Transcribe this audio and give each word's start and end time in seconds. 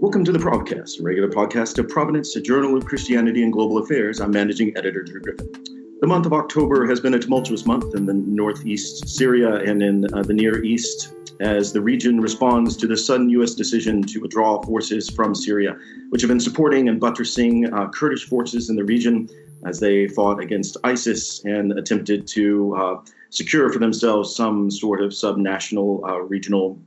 Welcome 0.00 0.24
to 0.24 0.32
the 0.32 0.38
Provcast, 0.38 0.98
a 0.98 1.02
regular 1.02 1.28
podcast 1.28 1.78
of 1.78 1.86
Providence, 1.86 2.34
a 2.34 2.40
journal 2.40 2.74
of 2.74 2.86
Christianity 2.86 3.42
and 3.42 3.52
global 3.52 3.76
affairs. 3.76 4.18
I'm 4.18 4.30
managing 4.30 4.74
editor 4.74 5.02
Drew 5.02 5.20
Griffin. 5.20 5.52
The 6.00 6.06
month 6.06 6.24
of 6.24 6.32
October 6.32 6.86
has 6.86 7.00
been 7.00 7.12
a 7.12 7.18
tumultuous 7.18 7.66
month 7.66 7.94
in 7.94 8.06
the 8.06 8.14
northeast 8.14 9.06
Syria 9.10 9.56
and 9.56 9.82
in 9.82 10.06
uh, 10.14 10.22
the 10.22 10.32
Near 10.32 10.64
East 10.64 11.12
as 11.40 11.74
the 11.74 11.82
region 11.82 12.18
responds 12.18 12.78
to 12.78 12.86
the 12.86 12.96
sudden 12.96 13.28
U.S. 13.28 13.54
decision 13.54 14.02
to 14.04 14.20
withdraw 14.20 14.62
forces 14.62 15.10
from 15.10 15.34
Syria, 15.34 15.76
which 16.08 16.22
have 16.22 16.30
been 16.30 16.40
supporting 16.40 16.88
and 16.88 16.98
buttressing 16.98 17.70
uh, 17.70 17.90
Kurdish 17.90 18.24
forces 18.24 18.70
in 18.70 18.76
the 18.76 18.84
region 18.84 19.28
as 19.66 19.80
they 19.80 20.08
fought 20.08 20.40
against 20.40 20.78
ISIS 20.82 21.44
and 21.44 21.78
attempted 21.78 22.26
to 22.28 22.74
uh, 22.74 23.00
secure 23.28 23.70
for 23.70 23.80
themselves 23.80 24.34
some 24.34 24.70
sort 24.70 25.02
of 25.02 25.10
subnational 25.10 26.02
uh, 26.08 26.20
regional 26.22 26.78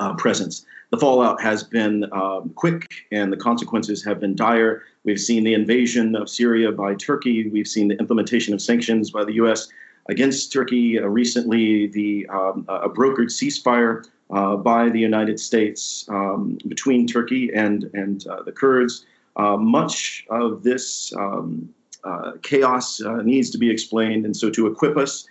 uh, 0.00 0.14
presence 0.14 0.66
the 0.90 0.98
fallout 0.98 1.40
has 1.40 1.62
been 1.62 2.04
um, 2.12 2.50
quick 2.54 2.88
and 3.10 3.32
the 3.32 3.36
consequences 3.36 4.04
have 4.04 4.20
been 4.20 4.34
dire. 4.34 4.82
We've 5.04 5.20
seen 5.20 5.44
the 5.44 5.54
invasion 5.54 6.14
of 6.14 6.28
Syria 6.28 6.72
by 6.72 6.94
Turkey. 6.94 7.48
We've 7.48 7.68
seen 7.68 7.88
the 7.88 7.98
implementation 7.98 8.54
of 8.54 8.62
sanctions 8.62 9.10
by 9.10 9.24
the 9.24 9.34
U.S. 9.34 9.68
against 10.08 10.52
Turkey. 10.52 10.98
Uh, 10.98 11.06
recently, 11.06 11.88
the 11.88 12.26
um, 12.28 12.64
a 12.68 12.88
brokered 12.88 13.28
ceasefire 13.28 14.06
uh, 14.30 14.56
by 14.56 14.88
the 14.88 14.98
United 14.98 15.38
States 15.38 16.06
um, 16.08 16.58
between 16.68 17.06
Turkey 17.06 17.50
and 17.54 17.90
and 17.94 18.26
uh, 18.26 18.42
the 18.42 18.52
Kurds. 18.52 19.04
Uh, 19.36 19.56
much 19.56 20.24
of 20.30 20.62
this 20.62 21.12
um, 21.16 21.68
uh, 22.04 22.32
chaos 22.42 23.00
uh, 23.02 23.16
needs 23.22 23.50
to 23.50 23.58
be 23.58 23.70
explained, 23.70 24.24
and 24.24 24.36
so 24.36 24.48
to 24.50 24.66
equip 24.66 24.96
us 24.96 25.26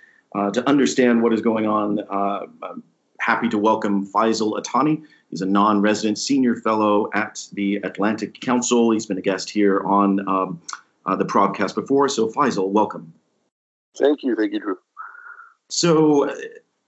to 0.52 0.68
understand 0.68 1.22
what 1.22 1.32
is 1.32 1.42
going 1.42 1.68
on, 1.68 2.00
I'm 2.10 2.84
happy 3.20 3.48
to 3.50 3.58
welcome 3.58 4.06
Faysal 4.08 4.60
Itani. 4.60 5.04
He's 5.34 5.42
a 5.42 5.48
non 5.48 5.82
resident 5.82 6.20
senior 6.20 6.56
fellow 6.58 7.10
at 7.16 7.44
the 7.54 7.78
Atlantic 7.78 8.40
Council. 8.40 8.92
He's 8.92 9.08
been 9.08 9.18
a 9.18 9.22
guest 9.22 9.50
here 9.50 9.80
on 9.80 10.20
um, 10.30 10.62
uh, 11.08 11.16
the 11.16 11.26
podcast 11.26 11.74
before. 11.74 12.08
So, 12.08 12.30
Faysal, 12.30 12.70
welcome. 12.70 13.12
Thank 13.98 14.22
you. 14.22 14.36
Thank 14.36 14.54
you, 14.54 14.60
Drew. 14.60 14.78
So, 15.72 16.32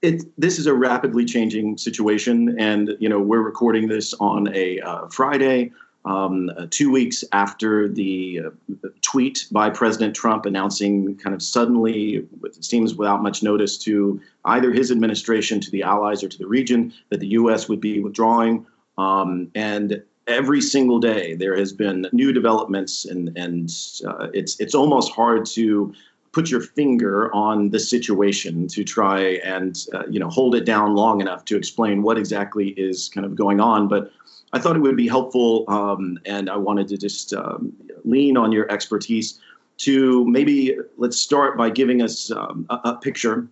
it, 0.04 0.26
this 0.38 0.60
is 0.60 0.68
a 0.68 0.76
rapidly 0.76 1.26
changing 1.26 1.80
situation, 1.80 2.56
and 2.60 2.96
you 3.00 3.10
know 3.10 3.20
we're 3.20 3.42
recording 3.42 3.88
this 3.88 4.14
on 4.20 4.56
a 4.56 4.80
uh, 4.80 5.08
Friday 5.08 5.72
um, 6.06 6.52
uh, 6.56 6.68
two 6.70 6.92
weeks 6.92 7.24
after 7.32 7.90
the 7.90 8.42
uh, 8.46 8.88
tweet 9.02 9.48
by 9.52 9.72
President 9.72 10.16
Trump 10.16 10.46
announcing, 10.46 11.18
kind 11.18 11.34
of 11.34 11.42
suddenly, 11.42 12.28
it 12.44 12.64
seems 12.64 12.94
without 12.94 13.24
much 13.24 13.42
notice 13.42 13.78
to 13.80 14.22
either 14.46 14.72
his 14.72 14.92
administration, 14.92 15.60
to 15.62 15.72
the 15.72 15.82
allies, 15.82 16.24
or 16.24 16.30
to 16.30 16.38
the 16.38 16.48
region, 16.48 16.94
that 17.10 17.20
the 17.20 17.30
U.S. 17.30 17.68
would 17.68 17.82
be 17.82 18.00
withdrawing. 18.00 18.68
Um, 19.00 19.52
and 19.56 20.04
every 20.28 20.62
single 20.62 21.00
day 21.00 21.36
there 21.36 21.56
has 21.56 21.74
been 21.74 22.08
new 22.12 22.32
developments, 22.32 23.06
and 23.06 23.36
and 23.36 23.72
uh, 24.08 24.28
it's 24.34 24.60
it's 24.60 24.76
almost 24.76 25.12
hard 25.12 25.46
to 25.48 25.94
put 26.34 26.52
your 26.52 26.62
finger 26.62 27.34
on 27.34 27.70
the 27.70 27.80
situation 27.80 28.68
to 28.68 28.84
try 28.84 29.22
and 29.44 29.86
uh, 29.94 30.04
you 30.08 30.20
know 30.20 30.30
hold 30.30 30.54
it 30.54 30.66
down 30.66 30.94
long 30.94 31.20
enough 31.20 31.46
to 31.46 31.58
explain 31.58 32.04
what 32.04 32.18
exactly 32.18 32.70
is 32.78 33.10
kind 33.10 33.26
of 33.26 33.36
going 33.36 33.60
on, 33.60 33.88
but 33.88 34.12
I 34.56 34.60
thought 34.60 34.78
it 34.78 34.80
would 34.80 34.96
be 34.96 35.10
helpful, 35.10 35.66
um, 35.68 36.18
and 36.24 36.50
I 36.50 36.56
wanted 36.56 36.88
to 36.88 36.98
just 36.98 37.34
um, 37.34 37.74
lean 38.06 38.38
on 38.38 38.54
your 38.54 38.72
expertise 38.72 39.38
to 39.80 40.26
maybe 40.30 40.78
let's 40.96 41.18
start 41.18 41.58
by 41.58 41.70
giving 41.70 42.02
us 42.02 42.32
um, 42.32 42.66
a, 42.70 42.80
a, 42.86 42.96
picture 42.96 43.46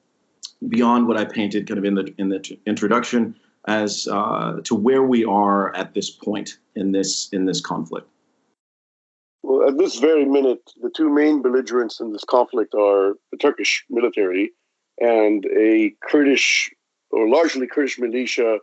beyond 0.70 1.10
what 1.10 1.18
I 1.18 1.26
painted 1.26 1.68
kind 1.68 1.78
of 1.78 1.84
in 1.84 1.96
the 1.96 2.14
in 2.18 2.30
the 2.30 2.58
introduction 2.66 3.36
as 3.68 4.08
uh, 4.10 4.62
to 4.64 4.76
where 4.76 5.04
we 5.04 5.26
are 5.26 5.76
at 5.76 5.94
this 5.94 6.10
point 6.10 6.58
in 6.78 6.94
this 6.94 7.28
in 7.34 7.44
this 7.44 7.60
conflict. 7.60 8.08
Well, 9.44 9.68
at 9.68 9.78
this 9.78 10.00
very 10.00 10.24
minute, 10.24 10.72
the 10.82 10.90
two 10.90 11.10
main 11.10 11.42
belligerents 11.42 12.00
in 12.00 12.14
this 12.14 12.24
conflict 12.24 12.74
are 12.76 13.16
the 13.30 13.38
Turkish 13.38 13.84
military 13.90 14.54
and 15.02 15.46
a 15.48 15.94
Kurdish 16.10 16.72
or 17.12 17.28
largely 17.28 17.68
Kurdish 17.68 18.00
militia 18.00 18.60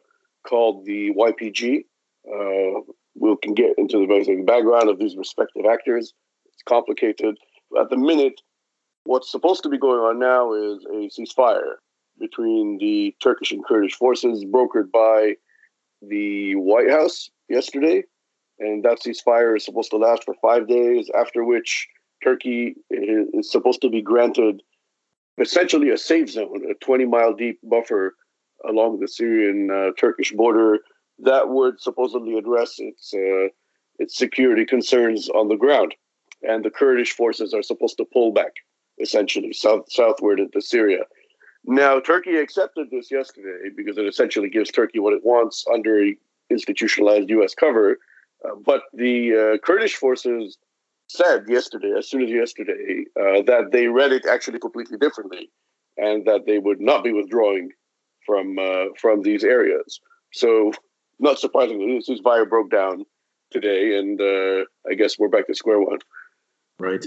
called 0.48 0.86
the 0.86 1.12
YPG, 1.12 1.84
uh, 2.26 2.81
we 3.14 3.36
can 3.42 3.54
get 3.54 3.75
into 3.78 3.98
the 3.98 4.06
basic 4.06 4.47
background 4.47 4.88
of 4.88 4.98
these 4.98 5.16
respective 5.16 5.64
actors. 5.70 6.12
It's 6.47 6.62
complicated. 6.62 7.36
At 7.78 7.91
the 7.91 7.97
minute, 7.97 8.41
what's 9.04 9.31
supposed 9.31 9.62
to 9.62 9.69
be 9.69 9.78
going 9.78 10.00
on 10.00 10.19
now 10.19 10.53
is 10.53 10.84
a 10.84 11.20
ceasefire 11.20 11.75
between 12.19 12.78
the 12.78 13.14
Turkish 13.22 13.53
and 13.53 13.64
Kurdish 13.64 13.94
forces, 13.94 14.44
brokered 14.44 14.91
by 14.92 15.36
the 16.03 16.54
White 16.56 16.91
House 16.91 17.30
yesterday. 17.48 18.04
And 18.59 18.84
that 18.84 19.00
ceasefire 19.00 19.56
is 19.56 19.64
supposed 19.64 19.91
to 19.91 19.97
last 19.97 20.25
for 20.25 20.34
five 20.42 20.69
days, 20.69 21.10
after 21.19 21.44
which 21.44 21.88
Turkey 22.22 22.75
is 22.91 23.50
supposed 23.50 23.80
to 23.80 23.91
be 23.91 24.03
granted 24.03 24.62
essentially 25.38 25.88
a 25.91 25.97
safe 25.97 26.28
zone, 26.28 26.62
a 26.70 26.75
20 26.84 27.06
mile 27.06 27.32
deep 27.32 27.59
buffer 27.62 28.14
along 28.69 29.00
the 29.00 29.09
Syrian 29.09 29.70
uh, 29.70 29.91
Turkish 29.98 30.32
border 30.32 30.80
that 31.22 31.48
would 31.48 31.81
supposedly 31.81 32.36
address 32.36 32.76
its 32.78 33.12
uh, 33.14 33.48
its 33.98 34.16
security 34.16 34.64
concerns 34.64 35.28
on 35.28 35.48
the 35.48 35.56
ground. 35.56 35.94
And 36.42 36.64
the 36.64 36.70
Kurdish 36.70 37.12
forces 37.12 37.53
are 37.53 37.62
supposed 37.62 37.98
to 37.98 38.04
pull 38.04 38.32
back, 38.32 38.53
essentially 38.98 39.53
south 39.53 39.92
southward 39.92 40.41
into 40.41 40.60
Syria. 40.60 41.04
Now, 41.64 42.00
Turkey 42.00 42.36
accepted 42.36 42.88
this 42.91 43.10
yesterday 43.10 43.70
because 43.76 43.98
it 43.98 44.06
essentially 44.06 44.48
gives 44.48 44.70
Turkey 44.70 44.98
what 44.98 45.12
it 45.12 45.25
wants 45.25 45.64
under 45.72 46.10
institutionalized 46.48 47.28
U.S. 47.30 47.54
cover. 47.54 47.98
Uh, 48.44 48.54
but 48.64 48.84
the 48.94 49.34
uh, 49.54 49.59
Kurdish 49.66 49.94
forces 49.94 50.56
said 51.09 51.44
yesterday, 51.48 51.92
as 51.98 52.09
soon 52.09 52.22
as 52.22 52.30
yesterday, 52.30 53.04
uh, 53.20 53.42
that 53.42 53.70
they 53.72 53.88
read 53.88 54.12
it 54.12 54.25
actually 54.25 54.59
completely 54.59 54.97
differently, 54.97 55.50
and 55.98 56.25
that 56.26 56.47
they 56.47 56.59
would 56.59 56.80
not 56.80 57.04
be 57.04 57.12
withdrawing 57.12 57.70
from 58.25 58.59
uh, 58.59 58.86
from 58.98 59.22
these 59.22 59.44
areas. 59.44 60.00
So 60.32 60.72
not 61.20 61.38
surprisingly, 61.38 61.97
this 61.97 62.08
ceasefire 62.08 62.48
broke 62.48 62.70
down 62.70 63.04
today, 63.50 63.98
and 63.98 64.20
uh, 64.20 64.64
I 64.88 64.94
guess 64.94 65.19
we're 65.19 65.28
back 65.28 65.47
to 65.47 65.54
square 65.54 65.81
one. 65.81 65.98
Right. 66.78 67.04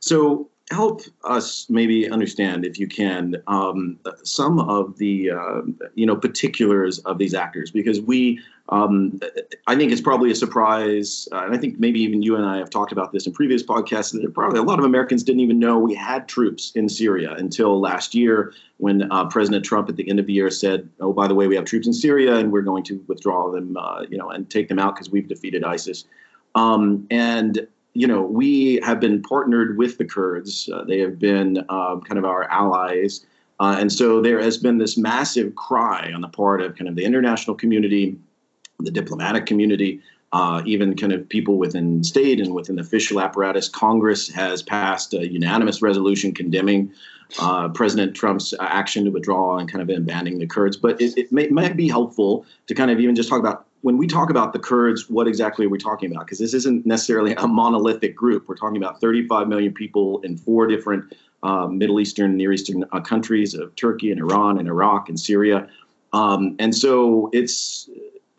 So 0.00 0.50
help 0.70 1.02
us 1.24 1.66
maybe 1.68 2.08
understand, 2.08 2.64
if 2.64 2.78
you 2.78 2.86
can, 2.86 3.36
um, 3.46 3.98
some 4.22 4.58
of 4.58 4.96
the 4.96 5.30
uh, 5.30 5.60
you 5.94 6.06
know 6.06 6.16
particulars 6.16 6.98
of 7.00 7.18
these 7.18 7.34
actors, 7.34 7.70
because 7.70 8.00
we, 8.00 8.40
um, 8.70 9.20
I 9.66 9.76
think 9.76 9.92
it's 9.92 10.00
probably 10.00 10.30
a 10.30 10.34
surprise, 10.34 11.28
uh, 11.32 11.44
and 11.44 11.54
I 11.54 11.58
think 11.58 11.78
maybe 11.78 12.00
even 12.00 12.22
you 12.22 12.36
and 12.36 12.46
I 12.46 12.56
have 12.56 12.70
talked 12.70 12.92
about 12.92 13.12
this 13.12 13.26
in 13.26 13.32
previous 13.34 13.62
podcasts. 13.62 14.12
That 14.12 14.32
probably 14.32 14.58
a 14.58 14.62
lot 14.62 14.78
of 14.78 14.86
Americans 14.86 15.22
didn't 15.22 15.40
even 15.40 15.58
know 15.58 15.78
we 15.78 15.94
had 15.94 16.28
troops 16.28 16.72
in 16.74 16.88
Syria 16.88 17.32
until 17.34 17.78
last 17.78 18.14
year, 18.14 18.54
when 18.78 19.10
uh, 19.12 19.26
President 19.26 19.66
Trump 19.66 19.90
at 19.90 19.96
the 19.96 20.08
end 20.08 20.18
of 20.18 20.26
the 20.26 20.32
year 20.32 20.50
said, 20.50 20.88
"Oh, 20.98 21.12
by 21.12 21.28
the 21.28 21.34
way, 21.34 21.46
we 21.46 21.56
have 21.56 21.66
troops 21.66 21.86
in 21.86 21.92
Syria, 21.92 22.36
and 22.36 22.50
we're 22.50 22.62
going 22.62 22.84
to 22.84 23.04
withdraw 23.06 23.50
them, 23.50 23.76
uh, 23.76 24.02
you 24.08 24.16
know, 24.16 24.30
and 24.30 24.48
take 24.48 24.68
them 24.68 24.78
out 24.78 24.94
because 24.94 25.10
we've 25.10 25.28
defeated 25.28 25.62
ISIS." 25.62 26.04
Um, 26.54 27.06
and 27.10 27.66
you 27.94 28.06
know, 28.08 28.22
we 28.22 28.80
have 28.82 29.00
been 29.00 29.22
partnered 29.22 29.78
with 29.78 29.98
the 29.98 30.04
Kurds. 30.04 30.68
Uh, 30.68 30.84
they 30.84 30.98
have 30.98 31.18
been 31.18 31.64
um, 31.68 32.00
kind 32.02 32.18
of 32.18 32.24
our 32.24 32.44
allies. 32.50 33.24
Uh, 33.60 33.76
and 33.78 33.92
so 33.92 34.20
there 34.20 34.40
has 34.40 34.58
been 34.58 34.78
this 34.78 34.98
massive 34.98 35.54
cry 35.54 36.10
on 36.12 36.20
the 36.20 36.28
part 36.28 36.60
of 36.60 36.76
kind 36.76 36.88
of 36.88 36.96
the 36.96 37.04
international 37.04 37.54
community, 37.54 38.18
the 38.80 38.90
diplomatic 38.90 39.46
community, 39.46 40.00
uh, 40.32 40.60
even 40.66 40.96
kind 40.96 41.12
of 41.12 41.28
people 41.28 41.56
within 41.56 42.02
state 42.02 42.40
and 42.40 42.52
within 42.52 42.74
the 42.74 42.82
official 42.82 43.20
apparatus. 43.20 43.68
Congress 43.68 44.28
has 44.28 44.60
passed 44.60 45.14
a 45.14 45.30
unanimous 45.30 45.80
resolution 45.80 46.34
condemning 46.34 46.92
uh, 47.38 47.68
President 47.68 48.16
Trump's 48.16 48.52
action 48.58 49.04
to 49.04 49.10
withdraw 49.12 49.58
and 49.58 49.70
kind 49.70 49.88
of 49.88 49.96
abandoning 49.96 50.40
the 50.40 50.46
Kurds. 50.46 50.76
But 50.76 51.00
it, 51.00 51.16
it 51.16 51.32
may, 51.32 51.46
might 51.46 51.76
be 51.76 51.88
helpful 51.88 52.44
to 52.66 52.74
kind 52.74 52.90
of 52.90 52.98
even 52.98 53.14
just 53.14 53.28
talk 53.28 53.38
about 53.38 53.66
when 53.84 53.98
we 53.98 54.06
talk 54.06 54.30
about 54.30 54.54
the 54.54 54.58
Kurds, 54.58 55.10
what 55.10 55.28
exactly 55.28 55.66
are 55.66 55.68
we 55.68 55.76
talking 55.76 56.10
about? 56.10 56.24
Because 56.24 56.38
this 56.38 56.54
isn't 56.54 56.86
necessarily 56.86 57.34
a 57.34 57.46
monolithic 57.46 58.16
group. 58.16 58.48
We're 58.48 58.56
talking 58.56 58.78
about 58.78 58.98
35 58.98 59.46
million 59.46 59.74
people 59.74 60.22
in 60.22 60.38
four 60.38 60.66
different 60.66 61.14
uh, 61.42 61.66
Middle 61.66 62.00
Eastern, 62.00 62.34
Near 62.34 62.54
Eastern 62.54 62.86
uh, 62.92 63.00
countries 63.00 63.52
of 63.52 63.76
Turkey 63.76 64.10
and 64.10 64.18
Iran 64.18 64.58
and 64.58 64.68
Iraq 64.68 65.10
and 65.10 65.20
Syria. 65.20 65.68
Um, 66.14 66.56
and 66.58 66.74
so 66.74 67.28
it's 67.34 67.90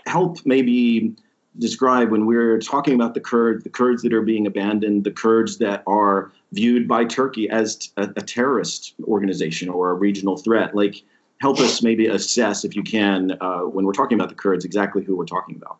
help 0.07 0.43
maybe 0.45 1.13
describe 1.59 2.09
when 2.09 2.25
we're 2.25 2.57
talking 2.57 2.95
about 2.95 3.13
the 3.13 3.21
Kurds, 3.21 3.63
the 3.63 3.69
Kurds 3.69 4.01
that 4.01 4.13
are 4.13 4.23
being 4.23 4.47
abandoned, 4.47 5.03
the 5.03 5.11
Kurds 5.11 5.59
that 5.59 5.83
are 5.85 6.31
viewed 6.53 6.87
by 6.87 7.05
Turkey 7.05 7.47
as 7.51 7.91
a, 7.97 8.09
a 8.15 8.21
terrorist 8.23 8.95
organization 9.03 9.69
or 9.69 9.91
a 9.91 9.93
regional 9.93 10.37
threat. 10.37 10.73
Like, 10.73 11.03
help 11.41 11.59
us 11.59 11.81
maybe 11.81 12.07
assess, 12.07 12.63
if 12.63 12.75
you 12.75 12.83
can, 12.83 13.37
uh, 13.41 13.59
when 13.61 13.85
we're 13.85 13.93
talking 13.93 14.17
about 14.17 14.29
the 14.29 14.35
Kurds, 14.35 14.65
exactly 14.65 15.03
who 15.03 15.15
we're 15.15 15.25
talking 15.25 15.55
about. 15.55 15.77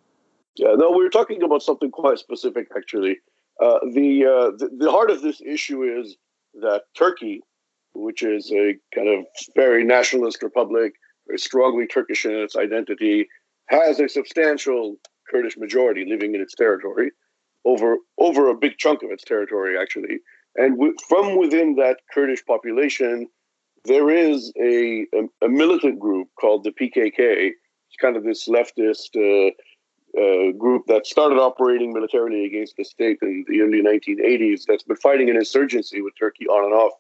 Yeah, 0.56 0.74
no, 0.76 0.92
we're 0.92 1.10
talking 1.10 1.44
about 1.44 1.64
something 1.64 1.92
quite 1.92 2.18
specific, 2.20 2.68
actually. 2.76 3.18
Uh, 3.62 3.80
the, 3.94 4.26
uh, 4.26 4.58
the, 4.58 4.70
the 4.78 4.92
heart 4.92 5.12
of 5.12 5.22
this 5.22 5.42
issue 5.42 5.84
is 5.84 6.18
that 6.62 6.84
Turkey, 6.98 7.42
which 7.94 8.24
is 8.24 8.52
a 8.52 8.76
kind 8.94 9.08
of 9.08 9.26
very 9.56 9.84
nationalist 9.84 10.44
republic, 10.44 10.94
very 11.28 11.40
strongly 11.40 11.88
Turkish 11.88 12.26
in 12.26 12.32
its 12.32 12.56
identity, 12.56 13.28
has 13.68 14.00
a 14.00 14.08
substantial 14.08 14.98
Kurdish 15.30 15.58
majority 15.58 16.06
living 16.08 16.36
in 16.36 16.42
its 16.42 16.54
territory, 16.56 17.12
over 17.66 17.98
over 18.20 18.50
a 18.50 18.56
big 18.56 18.78
chunk 18.78 19.02
of 19.02 19.10
its 19.10 19.24
territory 19.24 19.78
actually, 19.78 20.20
and 20.56 20.76
w- 20.76 20.96
from 21.08 21.38
within 21.38 21.76
that 21.76 22.00
Kurdish 22.14 22.46
population, 22.46 23.28
there 23.86 24.10
is 24.10 24.52
a, 24.60 25.06
a, 25.14 25.46
a 25.46 25.50
militant 25.50 26.00
group 26.00 26.30
called 26.40 26.64
the 26.64 26.72
PKK. 26.72 27.14
It's 27.18 27.98
kind 28.00 28.18
of 28.18 28.24
this 28.24 28.48
leftist. 28.48 29.16
Uh, 29.16 29.52
uh, 30.18 30.52
group 30.54 30.86
that 30.88 31.06
started 31.06 31.38
operating 31.38 31.92
militarily 31.92 32.46
against 32.46 32.78
the 32.78 32.86
state 32.86 33.18
in 33.22 33.44
the 33.50 33.62
early 33.62 33.82
1980s 33.82 34.62
that's 34.66 34.84
been 34.84 34.96
fighting 34.96 35.30
an 35.30 35.36
insurgency 35.36 36.02
with 36.02 36.14
Turkey 36.18 36.48
on 36.48 36.64
and 36.64 36.74
off 36.74 36.94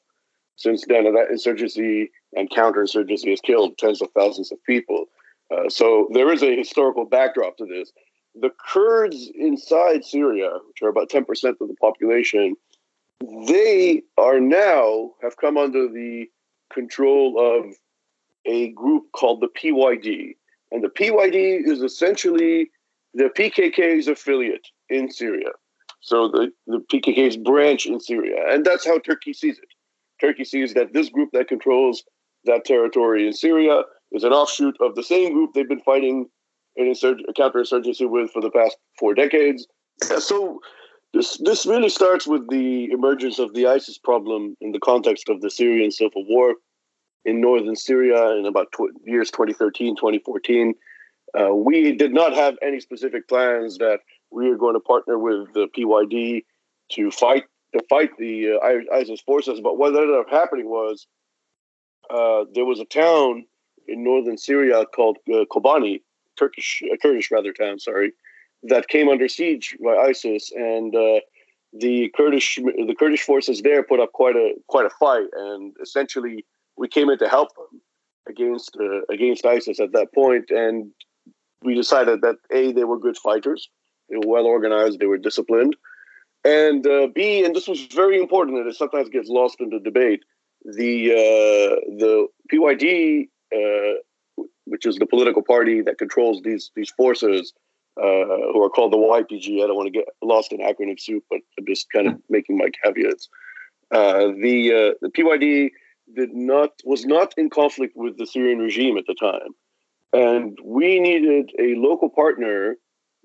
since 0.57 0.83
then. 0.87 1.05
And 1.05 1.15
that 1.15 1.29
insurgency 1.29 2.11
and 2.35 2.49
counterinsurgency 2.49 3.29
has 3.29 3.39
killed 3.39 3.77
tens 3.77 4.01
of 4.01 4.09
thousands 4.11 4.51
of 4.51 4.61
people. 4.65 5.05
Uh, 5.49 5.69
so 5.69 6.09
there 6.11 6.31
is 6.31 6.43
a 6.43 6.57
historical 6.57 7.05
backdrop 7.05 7.57
to 7.57 7.65
this. 7.65 7.91
The 8.35 8.51
Kurds 8.67 9.29
inside 9.33 10.03
Syria, 10.03 10.51
which 10.67 10.81
are 10.81 10.89
about 10.89 11.09
10% 11.09 11.25
of 11.61 11.67
the 11.67 11.75
population, 11.79 12.55
they 13.47 14.03
are 14.17 14.41
now 14.41 15.11
have 15.21 15.37
come 15.37 15.57
under 15.57 15.87
the 15.87 16.29
control 16.73 17.39
of 17.39 17.73
a 18.45 18.71
group 18.71 19.05
called 19.13 19.41
the 19.41 19.47
PYD. 19.47 20.35
And 20.71 20.83
the 20.83 20.89
PYD 20.89 21.67
is 21.67 21.81
essentially 21.81 22.69
the 23.13 23.25
PKK's 23.25 24.07
affiliate 24.07 24.67
in 24.89 25.11
Syria. 25.11 25.49
So 26.01 26.27
the, 26.27 26.51
the 26.67 26.83
PKK's 26.93 27.37
branch 27.37 27.85
in 27.85 27.99
Syria. 27.99 28.35
And 28.49 28.65
that's 28.65 28.85
how 28.85 28.99
Turkey 28.99 29.33
sees 29.33 29.57
it. 29.57 29.69
Turkey 30.21 30.45
sees 30.45 30.73
that 30.73 30.93
this 30.93 31.09
group 31.09 31.29
that 31.33 31.47
controls 31.47 32.03
that 32.45 32.65
territory 32.65 33.25
in 33.25 33.33
Syria 33.33 33.81
is 34.11 34.23
an 34.23 34.31
offshoot 34.31 34.75
of 34.79 34.95
the 34.95 35.03
same 35.03 35.33
group 35.33 35.53
they've 35.53 35.67
been 35.67 35.81
fighting 35.81 36.29
an 36.77 36.85
insur- 36.85 37.21
a 37.27 37.33
counterinsurgency 37.33 38.09
with 38.09 38.31
for 38.31 38.41
the 38.41 38.51
past 38.51 38.77
four 38.99 39.13
decades. 39.13 39.67
So 40.19 40.59
this 41.15 41.37
this 41.37 41.65
really 41.65 41.89
starts 41.89 42.27
with 42.27 42.49
the 42.49 42.91
emergence 42.91 43.39
of 43.39 43.53
the 43.53 43.67
ISIS 43.67 43.97
problem 43.97 44.55
in 44.59 44.71
the 44.73 44.79
context 44.79 45.29
of 45.29 45.41
the 45.41 45.49
Syrian 45.49 45.89
civil 45.89 46.25
war 46.27 46.55
in 47.23 47.39
northern 47.39 47.75
Syria 47.75 48.31
in 48.37 48.45
about 48.45 48.71
tw- 48.73 48.93
years 49.05 49.31
2013, 49.31 49.95
2014. 49.95 50.75
Uh, 51.37 51.55
we 51.55 51.93
did 51.93 52.13
not 52.13 52.33
have 52.33 52.55
any 52.61 52.79
specific 52.79 53.27
plans 53.27 53.77
that 53.77 53.99
we 54.29 54.49
are 54.49 54.57
going 54.57 54.73
to 54.73 54.79
partner 54.79 55.17
with 55.17 55.53
the 55.53 55.67
PYD 55.75 56.43
to 56.91 57.11
fight 57.11 57.43
to 57.73 57.81
fight 57.89 58.09
the 58.19 58.59
uh, 58.61 58.95
ISIS 58.95 59.21
forces. 59.21 59.61
But 59.61 59.77
what 59.77 59.95
ended 59.95 60.15
up 60.15 60.29
happening 60.29 60.69
was 60.69 61.07
uh, 62.09 62.43
there 62.53 62.65
was 62.65 62.79
a 62.79 62.85
town 62.85 63.45
in 63.87 64.03
northern 64.03 64.37
Syria 64.37 64.85
called 64.85 65.17
uh, 65.29 65.45
Kobani, 65.51 66.01
Turkish, 66.37 66.83
uh, 66.91 66.97
Kurdish 67.01 67.31
rather 67.31 67.53
town, 67.53 67.79
sorry, 67.79 68.11
that 68.69 68.87
came 68.87 69.09
under 69.09 69.27
siege 69.27 69.75
by 69.83 69.95
ISIS, 69.95 70.51
and 70.51 70.95
uh, 70.95 71.19
the 71.73 72.11
Kurdish 72.15 72.55
the 72.55 72.95
Kurdish 72.97 73.23
forces 73.23 73.61
there 73.61 73.83
put 73.83 73.99
up 73.99 74.11
quite 74.13 74.35
a 74.35 74.53
quite 74.67 74.85
a 74.85 74.89
fight, 74.89 75.27
and 75.33 75.73
essentially 75.81 76.45
we 76.77 76.87
came 76.87 77.09
in 77.09 77.17
to 77.19 77.27
help 77.27 77.49
them 77.55 77.81
against 78.27 78.77
uh, 78.79 79.01
against 79.09 79.45
ISIS 79.45 79.79
at 79.79 79.91
that 79.93 80.13
point, 80.13 80.49
and 80.49 80.91
we 81.61 81.75
decided 81.75 82.21
that 82.21 82.37
a 82.51 82.71
they 82.71 82.83
were 82.83 82.99
good 82.99 83.17
fighters, 83.17 83.69
they 84.09 84.17
were 84.17 84.27
well 84.27 84.45
organized, 84.45 84.99
they 84.99 85.05
were 85.05 85.17
disciplined, 85.17 85.75
and 86.43 86.85
uh, 86.87 87.07
b 87.13 87.43
and 87.43 87.55
this 87.55 87.67
was 87.67 87.81
very 87.87 88.19
important, 88.19 88.57
and 88.57 88.67
it 88.67 88.75
sometimes 88.75 89.09
gets 89.09 89.29
lost 89.29 89.57
in 89.59 89.69
the 89.69 89.79
debate. 89.79 90.23
The 90.63 91.11
uh, 91.11 91.75
the 91.97 92.27
PYD, 92.51 93.27
uh, 93.53 94.43
which 94.65 94.85
is 94.85 94.95
the 94.95 95.05
political 95.05 95.43
party 95.43 95.81
that 95.81 95.97
controls 95.97 96.41
these 96.43 96.71
these 96.75 96.89
forces, 96.91 97.53
uh, 97.97 98.51
who 98.51 98.63
are 98.63 98.69
called 98.69 98.91
the 98.91 98.97
YPG. 98.97 99.63
I 99.63 99.67
don't 99.67 99.75
want 99.75 99.87
to 99.87 99.91
get 99.91 100.05
lost 100.21 100.51
in 100.51 100.59
acronym 100.59 100.99
soup, 100.99 101.23
but 101.29 101.39
I'm 101.57 101.65
just 101.65 101.87
kind 101.91 102.07
of 102.07 102.15
making 102.29 102.57
my 102.57 102.69
caveats. 102.83 103.29
Uh, 103.91 104.33
the 104.41 104.73
uh, 104.73 104.93
the 105.01 105.09
PYD 105.09 105.71
did 106.15 106.33
not 106.33 106.71
was 106.83 107.05
not 107.05 107.33
in 107.37 107.49
conflict 107.49 107.93
with 107.95 108.17
the 108.17 108.25
Syrian 108.25 108.59
regime 108.59 108.97
at 108.97 109.05
the 109.07 109.15
time, 109.15 109.53
and 110.13 110.57
we 110.63 110.99
needed 110.99 111.51
a 111.59 111.75
local 111.75 112.09
partner. 112.09 112.75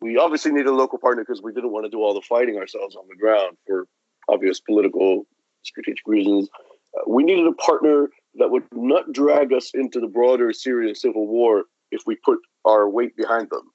We 0.01 0.17
obviously 0.17 0.53
needed 0.53 0.69
a 0.69 0.75
local 0.75 0.99
partner 0.99 1.25
because 1.25 1.43
we 1.43 1.53
didn't 1.53 1.73
want 1.73 1.85
to 1.85 1.91
do 1.91 1.99
all 1.99 2.15
the 2.15 2.23
fighting 2.23 2.57
ourselves 2.57 2.97
on 2.97 3.05
the 3.09 3.17
ground 3.17 3.57
for 3.67 3.87
obvious 4.29 4.61
political, 4.61 5.27
strategic 5.63 6.07
reasons. 6.07 6.49
Uh, 6.97 7.03
we 7.07 7.23
needed 7.23 7.47
a 7.47 7.53
partner 7.53 8.09
that 8.37 8.51
would 8.51 8.65
not 8.73 9.13
drag 9.13 9.53
us 9.53 9.73
into 9.75 10.01
the 10.01 10.07
broader 10.07 10.53
Syrian 10.53 10.95
civil 10.95 11.27
war 11.27 11.65
if 11.91 12.03
we 12.07 12.17
put 12.25 12.39
our 12.65 12.89
weight 12.89 13.17
behind 13.17 13.51
them. 13.51 13.71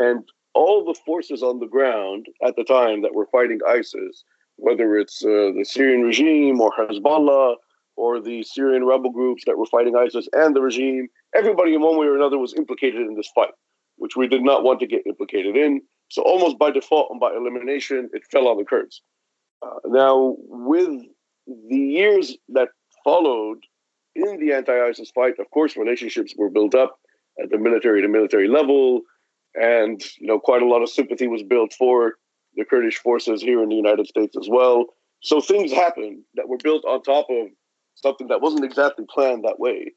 And 0.00 0.24
all 0.54 0.82
the 0.84 0.98
forces 1.04 1.42
on 1.42 1.60
the 1.60 1.66
ground 1.66 2.26
at 2.44 2.56
the 2.56 2.64
time 2.64 3.02
that 3.02 3.14
were 3.14 3.26
fighting 3.30 3.60
ISIS, 3.68 4.24
whether 4.56 4.96
it's 4.96 5.22
uh, 5.22 5.52
the 5.56 5.64
Syrian 5.64 6.02
regime 6.02 6.58
or 6.60 6.72
Hezbollah 6.72 7.56
or 7.96 8.18
the 8.18 8.42
Syrian 8.42 8.84
rebel 8.84 9.10
groups 9.10 9.44
that 9.46 9.58
were 9.58 9.66
fighting 9.66 9.94
ISIS 9.94 10.26
and 10.32 10.56
the 10.56 10.62
regime, 10.62 11.08
everybody 11.36 11.74
in 11.74 11.82
one 11.82 11.98
way 11.98 12.06
or 12.06 12.16
another 12.16 12.38
was 12.38 12.54
implicated 12.54 13.02
in 13.02 13.14
this 13.14 13.30
fight, 13.34 13.52
which 13.96 14.16
we 14.16 14.26
did 14.26 14.42
not 14.42 14.64
want 14.64 14.80
to 14.80 14.86
get 14.86 15.06
implicated 15.06 15.54
in. 15.54 15.82
So 16.08 16.22
almost 16.22 16.58
by 16.58 16.70
default 16.70 17.10
and 17.10 17.20
by 17.20 17.32
elimination, 17.32 18.08
it 18.14 18.22
fell 18.30 18.48
on 18.48 18.56
the 18.56 18.64
Kurds. 18.64 19.02
Uh, 19.62 19.68
now, 19.84 20.36
with 20.38 21.02
the 21.46 21.76
years 21.76 22.38
that 22.48 22.68
followed 23.04 23.58
in 24.14 24.40
the 24.40 24.54
anti-ISIS 24.54 25.10
fight, 25.14 25.38
of 25.38 25.50
course, 25.50 25.76
relationships 25.76 26.34
were 26.38 26.48
built 26.48 26.74
up 26.74 26.98
at 27.42 27.50
the 27.50 27.58
military 27.58 28.00
to 28.00 28.08
military 28.08 28.48
level, 28.48 29.02
and 29.54 30.02
you 30.18 30.26
know, 30.26 30.38
quite 30.38 30.62
a 30.62 30.66
lot 30.66 30.82
of 30.82 30.90
sympathy 30.90 31.26
was 31.26 31.42
built 31.42 31.72
for 31.74 32.14
the 32.56 32.64
Kurdish 32.64 32.98
forces 32.98 33.42
here 33.42 33.62
in 33.62 33.68
the 33.68 33.76
United 33.76 34.06
States 34.06 34.36
as 34.40 34.48
well. 34.48 34.86
So 35.22 35.40
things 35.40 35.72
happened 35.72 36.22
that 36.34 36.48
were 36.48 36.58
built 36.58 36.84
on 36.84 37.02
top 37.02 37.26
of 37.30 37.48
something 37.94 38.28
that 38.28 38.40
wasn't 38.40 38.64
exactly 38.64 39.04
planned 39.08 39.44
that 39.44 39.60
way. 39.60 39.92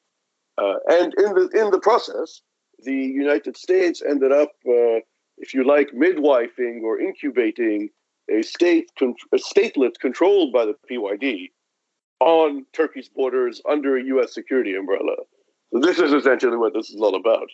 Uh, 0.58 0.76
and 0.88 1.14
in 1.18 1.34
the 1.34 1.50
in 1.54 1.72
the 1.72 1.80
process, 1.80 2.42
the 2.80 2.94
United 2.94 3.58
States 3.58 4.02
ended 4.08 4.32
up, 4.32 4.50
uh, 4.68 5.00
if 5.38 5.54
you 5.54 5.66
like, 5.66 5.90
midwifing 5.92 6.84
or 6.84 7.00
incubating 7.00 7.90
a 8.30 8.42
state 8.42 8.92
a 9.02 9.38
statelet 9.38 10.00
controlled 10.00 10.54
by 10.54 10.66
the 10.66 10.76
PYD 10.90 11.52
on 12.20 12.66
Turkey's 12.74 13.10
borders 13.10 13.62
under 13.70 13.98
a 13.98 14.04
U.S. 14.06 14.34
security 14.34 14.76
umbrella. 14.76 15.16
So 15.74 15.80
this 15.80 16.00
is 16.00 16.14
essentially 16.14 16.56
what 16.56 16.74
this 16.74 16.90
is 16.90 17.02
all 17.02 17.16
about. 17.16 17.50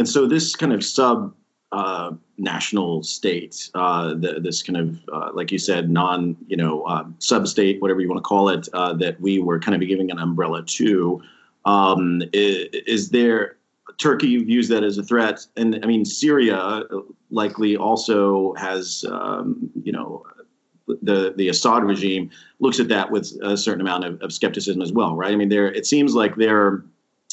And 0.00 0.08
so 0.08 0.26
this 0.26 0.56
kind 0.56 0.72
of 0.72 0.82
sub 0.82 1.34
uh, 1.72 2.12
national 2.38 3.02
state, 3.02 3.68
uh, 3.74 4.14
the, 4.14 4.40
this 4.42 4.62
kind 4.62 4.78
of, 4.78 4.98
uh, 5.12 5.30
like 5.34 5.52
you 5.52 5.58
said, 5.58 5.90
non, 5.90 6.38
you 6.46 6.56
know, 6.56 6.84
uh, 6.84 7.04
sub-state, 7.18 7.82
whatever 7.82 8.00
you 8.00 8.08
want 8.08 8.16
to 8.16 8.26
call 8.26 8.48
it, 8.48 8.66
uh, 8.72 8.94
that 8.94 9.20
we 9.20 9.40
were 9.40 9.60
kind 9.60 9.74
of 9.74 9.86
giving 9.86 10.10
an 10.10 10.18
umbrella 10.18 10.64
to. 10.64 11.20
Um, 11.66 12.22
is, 12.32 12.68
is, 12.86 13.10
there 13.10 13.58
Turkey 13.98 14.42
views 14.42 14.68
that 14.68 14.82
as 14.82 14.96
a 14.96 15.02
threat, 15.02 15.46
and 15.58 15.78
I 15.82 15.86
mean 15.86 16.06
Syria 16.06 16.82
likely 17.30 17.76
also 17.76 18.54
has, 18.54 19.04
um, 19.12 19.70
you 19.84 19.92
know, 19.92 20.24
the 21.02 21.34
the 21.36 21.50
Assad 21.50 21.84
regime 21.84 22.30
looks 22.58 22.80
at 22.80 22.88
that 22.88 23.10
with 23.10 23.36
a 23.42 23.54
certain 23.54 23.82
amount 23.82 24.06
of, 24.06 24.18
of 24.22 24.32
skepticism 24.32 24.80
as 24.80 24.92
well, 24.92 25.14
right? 25.14 25.32
I 25.32 25.36
mean, 25.36 25.50
there 25.50 25.70
it 25.70 25.84
seems 25.84 26.14
like 26.14 26.36
they're 26.36 26.82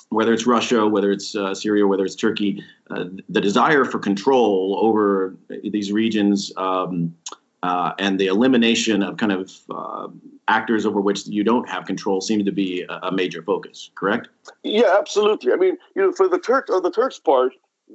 whether 0.10 0.34
it's 0.34 0.48
Russia, 0.48 0.88
whether 0.88 1.12
it's 1.12 1.36
uh, 1.36 1.54
Syria, 1.54 1.86
whether 1.86 2.06
it's 2.06 2.16
Turkey, 2.16 2.64
uh, 2.90 3.06
the 3.30 3.42
desire 3.42 3.84
for 3.86 4.00
control 4.00 4.80
over 4.82 5.36
these 5.64 5.92
regions 5.92 6.52
um, 6.58 7.16
uh, 7.64 7.94
and 8.00 8.20
the 8.20 8.28
elimination 8.28 9.04
of 9.04 9.18
kind 9.18 9.32
of 9.32 9.52
uh, 9.70 10.08
actors 10.48 10.86
over 10.86 11.02
which 11.02 11.28
you 11.28 11.44
don't 11.44 11.68
have 11.68 11.86
control 11.86 12.22
seems 12.22 12.46
to 12.46 12.52
be 12.52 12.86
a, 12.88 13.12
major 13.12 13.42
focus. 13.42 13.92
Correct? 13.96 14.30
Yeah, 14.64 14.96
absolutely. 14.98 15.52
I 15.52 15.58
mean, 15.58 15.78
you 15.96 16.02
know, 16.02 16.12
for 16.14 16.28
the 16.30 16.40
Turks, 16.40 16.70
on 16.70 16.84
the 16.84 16.92
Turks' 16.92 17.20
part, 17.20 17.54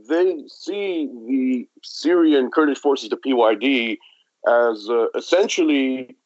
they 0.08 0.42
see 0.48 1.06
the 1.26 1.68
Syrian 1.82 2.50
Kurdish 2.50 2.78
forces, 2.78 3.08
the 3.08 3.16
PYD, 3.16 3.98
as 4.48 4.88
uh, 4.90 5.06
essentially 5.16 6.16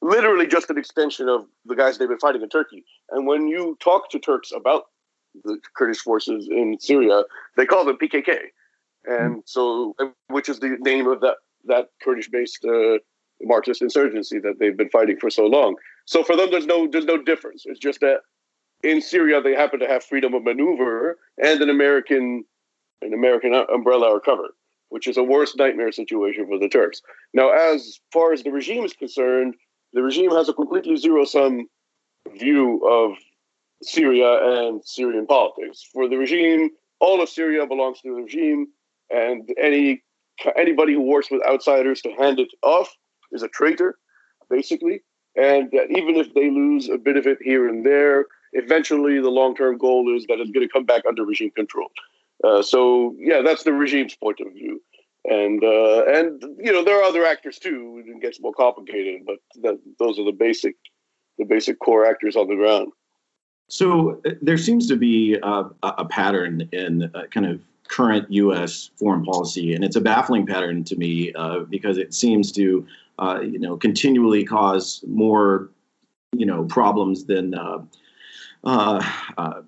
literally 0.00 0.46
just 0.46 0.70
an 0.70 0.78
extension 0.78 1.28
of 1.28 1.46
the 1.66 1.74
guys 1.74 1.98
they've 1.98 2.08
been 2.08 2.18
fighting 2.18 2.42
in 2.42 2.48
Turkey. 2.48 2.84
And 3.10 3.26
when 3.26 3.48
you 3.48 3.76
talk 3.80 4.10
to 4.10 4.18
Turks 4.18 4.52
about 4.52 4.86
the 5.44 5.58
Kurdish 5.76 5.98
forces 5.98 6.48
in 6.50 6.78
Syria, 6.80 7.22
they 7.56 7.66
call 7.66 7.84
them 7.84 7.96
PKK, 7.96 8.36
and 9.04 9.42
so 9.46 9.94
which 10.28 10.48
is 10.48 10.60
the 10.60 10.76
name 10.80 11.06
of 11.06 11.20
that 11.20 11.36
that 11.66 11.88
Kurdish-based 12.02 12.64
uh, 12.64 12.98
Marxist 13.42 13.82
insurgency 13.82 14.38
that 14.38 14.58
they've 14.58 14.76
been 14.76 14.90
fighting 14.90 15.18
for 15.18 15.30
so 15.30 15.46
long. 15.46 15.76
So 16.06 16.22
for 16.22 16.36
them, 16.36 16.50
there's 16.50 16.66
no 16.66 16.88
there's 16.88 17.04
no 17.04 17.22
difference. 17.22 17.64
It's 17.66 17.80
just 17.80 18.00
that 18.00 18.20
in 18.82 19.00
Syria 19.00 19.40
they 19.42 19.54
happen 19.54 19.80
to 19.80 19.86
have 19.86 20.04
freedom 20.04 20.34
of 20.34 20.44
maneuver 20.44 21.18
and 21.42 21.60
an 21.60 21.70
American 21.70 22.44
an 23.02 23.12
American 23.12 23.54
umbrella 23.54 24.08
or 24.08 24.20
cover, 24.20 24.54
which 24.88 25.06
is 25.06 25.16
a 25.16 25.22
worse 25.22 25.54
nightmare 25.56 25.92
situation 25.92 26.46
for 26.46 26.58
the 26.58 26.68
Turks. 26.68 27.02
Now, 27.34 27.50
as 27.50 28.00
far 28.12 28.32
as 28.32 28.42
the 28.42 28.50
regime 28.50 28.84
is 28.84 28.92
concerned, 28.92 29.54
the 29.92 30.02
regime 30.02 30.30
has 30.30 30.48
a 30.48 30.54
completely 30.54 30.96
zero 30.96 31.24
sum 31.24 31.68
view 32.38 32.84
of 32.86 33.16
Syria 33.82 34.68
and 34.68 34.82
Syrian 34.84 35.26
politics. 35.26 35.84
For 35.92 36.08
the 36.08 36.16
regime, 36.16 36.70
all 37.00 37.22
of 37.22 37.28
Syria 37.28 37.66
belongs 37.66 38.00
to 38.00 38.08
the 38.08 38.22
regime. 38.22 38.68
and 39.10 39.48
any 39.58 40.02
anybody 40.56 40.92
who 40.92 41.00
works 41.00 41.30
with 41.30 41.42
outsiders 41.46 42.00
to 42.02 42.10
hand 42.12 42.38
it 42.38 42.52
off 42.62 42.94
is 43.32 43.42
a 43.42 43.48
traitor, 43.48 43.98
basically. 44.50 45.02
And 45.36 45.70
that 45.72 45.90
even 45.90 46.16
if 46.16 46.32
they 46.34 46.50
lose 46.50 46.88
a 46.88 46.98
bit 46.98 47.16
of 47.16 47.26
it 47.26 47.38
here 47.42 47.68
and 47.68 47.84
there, 47.84 48.26
eventually 48.52 49.20
the 49.20 49.30
long-term 49.30 49.78
goal 49.78 50.14
is 50.16 50.24
that 50.28 50.40
it's 50.40 50.50
going 50.50 50.66
to 50.66 50.72
come 50.72 50.84
back 50.84 51.02
under 51.06 51.24
regime 51.24 51.50
control. 51.50 51.88
Uh, 52.42 52.62
so 52.62 53.14
yeah, 53.18 53.42
that's 53.42 53.62
the 53.62 53.72
regime's 53.72 54.16
point 54.16 54.40
of 54.40 54.52
view. 54.52 54.80
And 55.24 55.62
uh, 55.64 56.04
and 56.04 56.42
you 56.58 56.72
know 56.72 56.84
there 56.84 56.98
are 57.00 57.04
other 57.04 57.26
actors 57.26 57.58
too. 57.58 58.02
It 58.06 58.20
gets 58.22 58.40
more 58.40 58.52
complicated, 58.52 59.22
but 59.26 59.38
that, 59.62 59.78
those 59.98 60.18
are 60.18 60.24
the 60.24 60.32
basic 60.32 60.76
the 61.38 61.44
basic 61.44 61.78
core 61.80 62.06
actors 62.06 62.36
on 62.36 62.48
the 62.48 62.54
ground. 62.54 62.92
So 63.68 64.20
uh, 64.26 64.30
there 64.42 64.58
seems 64.58 64.86
to 64.88 64.96
be 64.96 65.36
a, 65.42 65.64
a 65.82 66.04
pattern 66.04 66.68
in 66.72 67.10
uh, 67.14 67.24
kind 67.30 67.46
of 67.46 67.60
current 67.88 68.30
U.S. 68.30 68.90
foreign 68.96 69.24
policy, 69.24 69.74
and 69.74 69.84
it's 69.84 69.96
a 69.96 70.00
baffling 70.00 70.46
pattern 70.46 70.84
to 70.84 70.96
me 70.96 71.32
uh, 71.34 71.60
because 71.60 71.98
it 71.98 72.14
seems 72.14 72.52
to, 72.52 72.86
uh, 73.18 73.40
you 73.40 73.58
know, 73.58 73.76
continually 73.76 74.44
cause 74.44 75.04
more, 75.06 75.70
you 76.32 76.46
know, 76.46 76.64
problems 76.64 77.24
than 77.24 77.54
uh, 77.54 77.78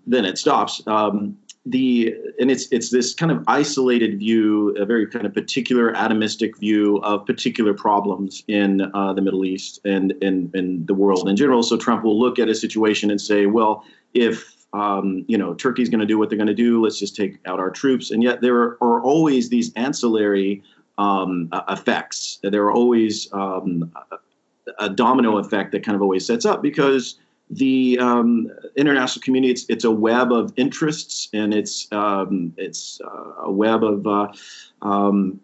than 0.07 0.25
it 0.25 0.39
stops. 0.39 0.83
Um, 0.87 1.39
the 1.71 2.15
and 2.39 2.51
it's 2.51 2.69
it's 2.71 2.91
this 2.91 3.15
kind 3.15 3.31
of 3.31 3.45
isolated 3.47 4.19
view, 4.19 4.71
a 4.77 4.85
very 4.85 5.07
kind 5.07 5.27
of 5.27 5.35
particular 5.35 5.93
atomistic 5.93 6.59
view 6.59 6.99
of 6.99 7.27
particular 7.27 7.75
problems 7.75 8.43
in 8.49 8.91
uh, 8.95 9.13
the 9.13 9.21
Middle 9.21 9.45
East 9.45 9.81
and 9.85 10.13
in 10.23 10.51
in 10.55 10.87
the 10.87 10.95
world 10.95 11.29
in 11.29 11.37
general. 11.37 11.63
So 11.63 11.77
Trump 11.77 12.05
will 12.05 12.19
look 12.19 12.39
at 12.39 12.49
a 12.49 12.55
situation 12.55 13.11
and 13.11 13.21
say, 13.21 13.47
well, 13.47 13.85
if 14.15 14.67
um, 14.73 15.25
you 15.29 15.37
know 15.37 15.55
Turkey's 15.55 15.89
going 15.89 16.01
to 16.01 16.07
do 16.07 16.19
what 16.19 16.29
they're 16.29 16.39
going 16.39 16.47
to 16.47 16.55
do, 16.55 16.83
let's 16.83 16.99
just 16.99 17.17
take 17.17 17.39
out 17.47 17.61
our 17.61 17.71
troops. 17.71 18.11
And 18.11 18.23
yet 18.23 18.41
there 18.41 18.77
are 18.83 19.03
always 19.03 19.49
these 19.49 19.73
ancillary 19.75 20.63
um, 20.97 21.49
effects. 21.69 22.39
There 22.43 22.65
are 22.65 22.73
always 22.73 23.33
um, 23.33 23.93
a 24.79 24.89
domino 24.89 25.39
effect 25.39 25.73
that 25.73 25.85
kind 25.85 25.97
of 25.97 26.03
always 26.03 26.27
sets 26.27 26.45
up 26.45 26.63
because 26.63 27.19
the 27.51 27.99
um, 27.99 28.51
international 28.77 29.23
community 29.23 29.53
it's, 29.53 29.65
it's 29.69 29.85
a 29.85 29.91
web 29.91 30.33
of 30.33 30.53
interests 30.57 31.29
and 31.33 31.55
it's 31.55 31.91
um, 31.93 32.53
it's 32.57 33.01
uh, 33.05 33.45
a 33.45 33.51
web 33.51 33.83
of 33.83 34.07
uh, 34.07 34.29
um, 34.83 35.41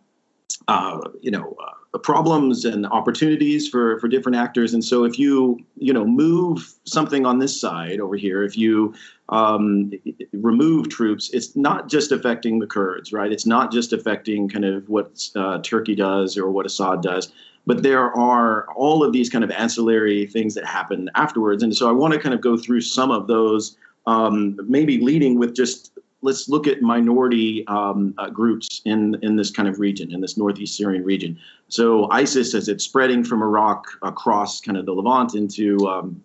uh, 0.68 1.00
you 1.20 1.30
know 1.30 1.56
uh, 1.94 1.98
problems 1.98 2.64
and 2.64 2.86
opportunities 2.86 3.68
for 3.68 3.98
for 4.00 4.08
different 4.08 4.36
actors. 4.36 4.74
And 4.74 4.84
so 4.84 5.04
if 5.04 5.18
you 5.18 5.64
you 5.76 5.92
know 5.92 6.04
move 6.04 6.74
something 6.84 7.24
on 7.24 7.38
this 7.38 7.58
side 7.58 8.00
over 8.00 8.16
here 8.16 8.42
if 8.42 8.56
you 8.56 8.94
um, 9.30 9.92
remove 10.32 10.90
troops 10.90 11.30
it's 11.32 11.56
not 11.56 11.88
just 11.88 12.12
affecting 12.12 12.58
the 12.58 12.66
Kurds 12.66 13.12
right? 13.12 13.32
It's 13.32 13.46
not 13.46 13.72
just 13.72 13.92
affecting 13.92 14.48
kind 14.48 14.64
of 14.64 14.88
what 14.88 15.26
uh, 15.34 15.58
Turkey 15.62 15.94
does 15.94 16.36
or 16.36 16.50
what 16.50 16.66
Assad 16.66 17.00
does 17.00 17.32
but 17.66 17.82
there 17.82 18.12
are 18.12 18.66
all 18.74 19.02
of 19.02 19.12
these 19.12 19.30
kind 19.30 19.44
of 19.44 19.50
ancillary 19.50 20.26
things 20.26 20.54
that 20.54 20.64
happen 20.64 21.10
afterwards. 21.14 21.62
And 21.62 21.74
so 21.74 21.88
i 21.88 21.92
want 21.92 22.12
to 22.14 22.20
kind 22.20 22.34
of 22.34 22.40
go 22.40 22.56
through 22.56 22.82
some 22.82 23.10
of 23.10 23.26
those 23.26 23.76
um, 24.06 24.58
maybe 24.68 25.00
leading 25.00 25.38
with 25.38 25.54
just 25.54 25.98
let's 26.20 26.48
look 26.48 26.66
at 26.66 26.80
minority 26.80 27.66
um, 27.66 28.14
uh, 28.18 28.30
groups 28.30 28.80
in 28.84 29.16
in 29.22 29.36
this 29.36 29.50
kind 29.50 29.68
of 29.68 29.78
region 29.78 30.12
in 30.12 30.20
this 30.20 30.36
northeast 30.36 30.76
syrian 30.76 31.04
region. 31.04 31.38
So 31.68 32.10
isis 32.10 32.54
as 32.54 32.68
it's 32.68 32.84
spreading 32.84 33.24
from 33.24 33.42
iraq 33.42 33.86
across 34.02 34.60
kind 34.60 34.76
of 34.76 34.86
the 34.86 34.92
levant 34.92 35.34
into 35.34 35.78
um, 35.88 36.22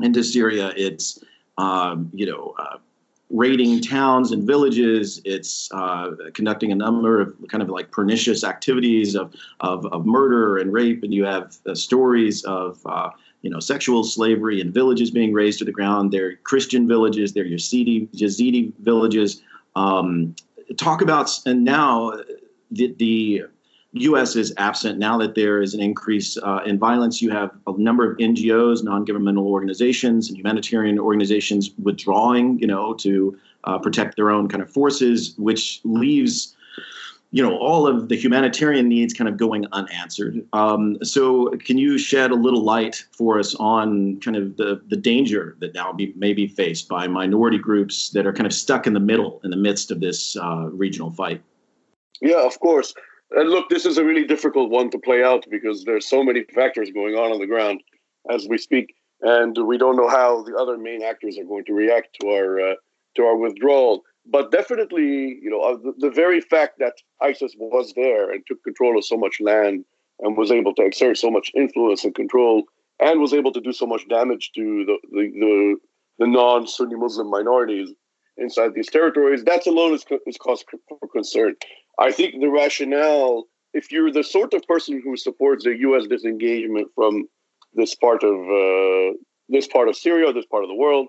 into 0.00 0.22
syria 0.22 0.72
it's 0.76 1.18
um, 1.58 2.10
you 2.14 2.26
know 2.26 2.54
uh, 2.58 2.78
raiding 3.30 3.80
towns 3.80 4.32
and 4.32 4.46
villages. 4.46 5.20
It's 5.24 5.68
uh, 5.72 6.12
conducting 6.34 6.72
a 6.72 6.74
number 6.74 7.20
of 7.20 7.34
kind 7.48 7.62
of 7.62 7.68
like 7.68 7.90
pernicious 7.90 8.42
activities 8.44 9.14
of, 9.14 9.34
of, 9.60 9.86
of 9.86 10.06
murder 10.06 10.58
and 10.58 10.72
rape. 10.72 11.02
And 11.02 11.12
you 11.12 11.24
have 11.24 11.56
uh, 11.66 11.74
stories 11.74 12.44
of, 12.44 12.80
uh, 12.86 13.10
you 13.42 13.50
know, 13.50 13.60
sexual 13.60 14.02
slavery 14.02 14.60
and 14.60 14.72
villages 14.72 15.10
being 15.10 15.32
razed 15.32 15.58
to 15.58 15.64
the 15.64 15.72
ground. 15.72 16.10
They're 16.10 16.36
Christian 16.36 16.88
villages, 16.88 17.32
they're 17.32 17.44
Yazidi, 17.44 18.08
Yazidi 18.14 18.72
villages. 18.80 19.42
Um, 19.76 20.34
talk 20.76 21.02
about, 21.02 21.30
and 21.46 21.64
now 21.64 22.20
the, 22.70 22.94
the 22.98 23.44
U.S. 23.92 24.36
is 24.36 24.52
absent 24.58 24.98
now 24.98 25.16
that 25.18 25.34
there 25.34 25.62
is 25.62 25.72
an 25.72 25.80
increase 25.80 26.36
uh, 26.38 26.60
in 26.66 26.78
violence. 26.78 27.22
You 27.22 27.30
have 27.30 27.50
a 27.66 27.72
number 27.78 28.10
of 28.10 28.18
NGOs, 28.18 28.84
non-governmental 28.84 29.46
organizations, 29.46 30.28
and 30.28 30.36
humanitarian 30.36 30.98
organizations 30.98 31.70
withdrawing, 31.82 32.58
you 32.58 32.66
know, 32.66 32.92
to 32.94 33.38
uh, 33.64 33.78
protect 33.78 34.16
their 34.16 34.30
own 34.30 34.48
kind 34.48 34.62
of 34.62 34.70
forces, 34.70 35.34
which 35.38 35.80
leaves, 35.84 36.54
you 37.30 37.42
know, 37.42 37.56
all 37.56 37.86
of 37.86 38.10
the 38.10 38.16
humanitarian 38.16 38.88
needs 38.88 39.14
kind 39.14 39.26
of 39.26 39.38
going 39.38 39.64
unanswered. 39.72 40.44
Um, 40.52 40.98
so, 41.02 41.48
can 41.56 41.78
you 41.78 41.96
shed 41.96 42.30
a 42.30 42.36
little 42.36 42.62
light 42.62 43.06
for 43.12 43.38
us 43.38 43.54
on 43.54 44.20
kind 44.20 44.36
of 44.36 44.58
the 44.58 44.82
the 44.88 44.96
danger 44.96 45.56
that 45.60 45.72
now 45.72 45.94
be, 45.94 46.12
may 46.14 46.34
be 46.34 46.46
faced 46.46 46.88
by 46.88 47.08
minority 47.08 47.58
groups 47.58 48.10
that 48.10 48.26
are 48.26 48.34
kind 48.34 48.46
of 48.46 48.52
stuck 48.52 48.86
in 48.86 48.92
the 48.92 49.00
middle, 49.00 49.40
in 49.44 49.50
the 49.50 49.56
midst 49.56 49.90
of 49.90 50.00
this 50.00 50.36
uh, 50.36 50.68
regional 50.72 51.10
fight? 51.10 51.40
Yeah, 52.20 52.44
of 52.44 52.58
course. 52.60 52.92
And 53.30 53.50
look, 53.50 53.68
this 53.68 53.84
is 53.84 53.98
a 53.98 54.04
really 54.04 54.24
difficult 54.24 54.70
one 54.70 54.90
to 54.90 54.98
play 54.98 55.22
out 55.22 55.44
because 55.50 55.84
there's 55.84 56.08
so 56.08 56.24
many 56.24 56.44
factors 56.54 56.90
going 56.90 57.14
on 57.14 57.30
on 57.32 57.38
the 57.38 57.46
ground 57.46 57.82
as 58.30 58.46
we 58.48 58.58
speak, 58.58 58.94
and 59.20 59.56
we 59.66 59.76
don't 59.76 59.96
know 59.96 60.08
how 60.08 60.42
the 60.42 60.56
other 60.56 60.78
main 60.78 61.02
actors 61.02 61.38
are 61.38 61.44
going 61.44 61.64
to 61.66 61.74
react 61.74 62.16
to 62.20 62.28
our 62.28 62.60
uh, 62.60 62.74
to 63.16 63.22
our 63.24 63.36
withdrawal. 63.36 64.02
But 64.30 64.50
definitely, 64.50 65.38
you 65.42 65.50
know, 65.50 65.60
uh, 65.60 65.76
the, 65.76 65.92
the, 65.98 66.10
very 66.10 66.40
fact 66.40 66.78
that 66.80 66.94
ISIS 67.22 67.54
was 67.58 67.94
there 67.96 68.30
and 68.30 68.42
took 68.46 68.62
control 68.62 68.98
of 68.98 69.04
so 69.04 69.16
much 69.16 69.40
land 69.40 69.86
and 70.20 70.36
was 70.36 70.50
able 70.50 70.74
to 70.74 70.82
exert 70.82 71.16
so 71.16 71.30
much 71.30 71.50
influence 71.54 72.04
and 72.04 72.14
control 72.14 72.64
and 73.00 73.20
was 73.20 73.32
able 73.32 73.52
to 73.52 73.60
do 73.60 73.72
so 73.72 73.86
much 73.86 74.06
damage 74.08 74.50
to 74.54 74.84
the 74.84 74.98
the, 75.12 75.30
the, 75.32 75.76
the 76.18 76.26
non-Sunni 76.26 76.96
Muslim 76.96 77.30
minorities 77.30 77.90
inside 78.38 78.74
these 78.74 78.88
territories, 78.88 79.44
that's 79.44 79.66
alone 79.66 79.94
is, 79.94 80.04
is 80.26 80.36
cause 80.36 80.64
for 80.88 81.08
concern. 81.08 81.54
I 81.98 82.12
think 82.12 82.40
the 82.40 82.48
rationale, 82.48 83.44
if 83.74 83.90
you're 83.90 84.12
the 84.12 84.24
sort 84.24 84.54
of 84.54 84.62
person 84.66 85.00
who 85.02 85.16
supports 85.16 85.64
the 85.64 85.76
U.S. 85.78 86.06
disengagement 86.06 86.88
from 86.94 87.28
this 87.74 87.94
part 87.94 88.22
of 88.22 88.34
uh, 88.34 89.16
this 89.48 89.66
part 89.66 89.88
of 89.88 89.96
Syria, 89.96 90.32
this 90.32 90.46
part 90.46 90.64
of 90.64 90.68
the 90.68 90.76
world, 90.76 91.08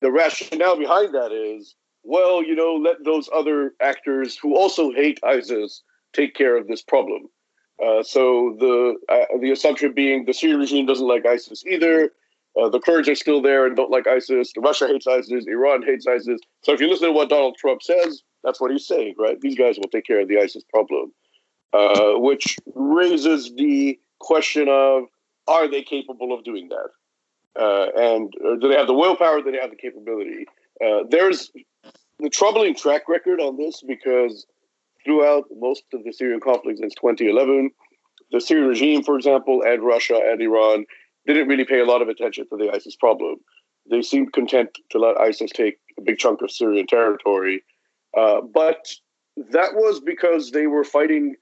the 0.00 0.12
rationale 0.12 0.78
behind 0.78 1.14
that 1.14 1.32
is, 1.32 1.74
well, 2.02 2.42
you 2.42 2.54
know, 2.54 2.74
let 2.74 3.04
those 3.04 3.28
other 3.34 3.74
actors 3.80 4.36
who 4.36 4.56
also 4.56 4.92
hate 4.92 5.20
ISIS 5.24 5.82
take 6.12 6.34
care 6.34 6.56
of 6.56 6.68
this 6.68 6.82
problem. 6.82 7.28
Uh, 7.82 8.02
so 8.02 8.56
the 8.60 8.94
uh, 9.08 9.38
the 9.40 9.50
assumption 9.50 9.92
being 9.92 10.24
the 10.24 10.34
Syrian 10.34 10.60
regime 10.60 10.86
doesn't 10.86 11.06
like 11.06 11.26
ISIS 11.26 11.64
either. 11.66 12.10
Uh, 12.60 12.68
the 12.68 12.80
Kurds 12.80 13.08
are 13.08 13.14
still 13.14 13.40
there 13.40 13.66
and 13.66 13.74
don't 13.74 13.90
like 13.90 14.06
ISIS. 14.06 14.52
Russia 14.58 14.86
hates 14.86 15.06
ISIS. 15.06 15.46
Iran 15.46 15.82
hates 15.82 16.06
ISIS. 16.06 16.38
So 16.62 16.72
if 16.72 16.80
you 16.80 16.88
listen 16.88 17.08
to 17.08 17.12
what 17.12 17.30
Donald 17.30 17.56
Trump 17.56 17.82
says, 17.82 18.22
that's 18.44 18.60
what 18.60 18.70
he's 18.70 18.86
saying, 18.86 19.14
right? 19.18 19.40
These 19.40 19.56
guys 19.56 19.76
will 19.78 19.88
take 19.88 20.06
care 20.06 20.20
of 20.20 20.28
the 20.28 20.38
ISIS 20.38 20.64
problem, 20.68 21.12
uh, 21.72 22.12
which 22.14 22.56
raises 22.74 23.52
the 23.56 23.98
question 24.18 24.68
of 24.68 25.04
are 25.48 25.68
they 25.68 25.82
capable 25.82 26.32
of 26.32 26.44
doing 26.44 26.68
that? 26.68 26.88
Uh, 27.60 27.88
and 27.96 28.32
uh, 28.44 28.56
do 28.56 28.68
they 28.68 28.76
have 28.76 28.86
the 28.86 28.94
willpower? 28.94 29.42
Do 29.42 29.50
they 29.50 29.58
have 29.58 29.70
the 29.70 29.76
capability? 29.76 30.46
Uh, 30.84 31.04
there's 31.08 31.50
the 32.18 32.30
troubling 32.30 32.74
track 32.74 33.08
record 33.08 33.40
on 33.40 33.56
this 33.56 33.82
because 33.86 34.46
throughout 35.04 35.44
most 35.58 35.84
of 35.92 36.04
the 36.04 36.12
Syrian 36.12 36.40
conflict 36.40 36.78
since 36.78 36.94
2011, 36.94 37.70
the 38.30 38.40
Syrian 38.40 38.68
regime, 38.68 39.02
for 39.02 39.16
example, 39.16 39.62
and 39.64 39.82
Russia 39.82 40.18
and 40.24 40.40
Iran 40.40 40.86
didn't 41.26 41.48
really 41.48 41.64
pay 41.64 41.80
a 41.80 41.84
lot 41.84 42.02
of 42.02 42.08
attention 42.08 42.46
to 42.48 42.56
the 42.56 42.70
ISIS 42.74 42.96
problem. 42.96 43.36
They 43.90 44.02
seemed 44.02 44.32
content 44.32 44.70
to 44.90 44.98
let 44.98 45.18
ISIS 45.18 45.50
take 45.50 45.78
a 45.98 46.02
big 46.02 46.18
chunk 46.18 46.40
of 46.42 46.50
Syrian 46.50 46.86
territory. 46.86 47.62
Uh, 48.16 48.40
but 48.40 48.88
that 49.36 49.74
was 49.74 50.00
because 50.00 50.50
they 50.50 50.66
were 50.66 50.84
fighting 50.84 51.34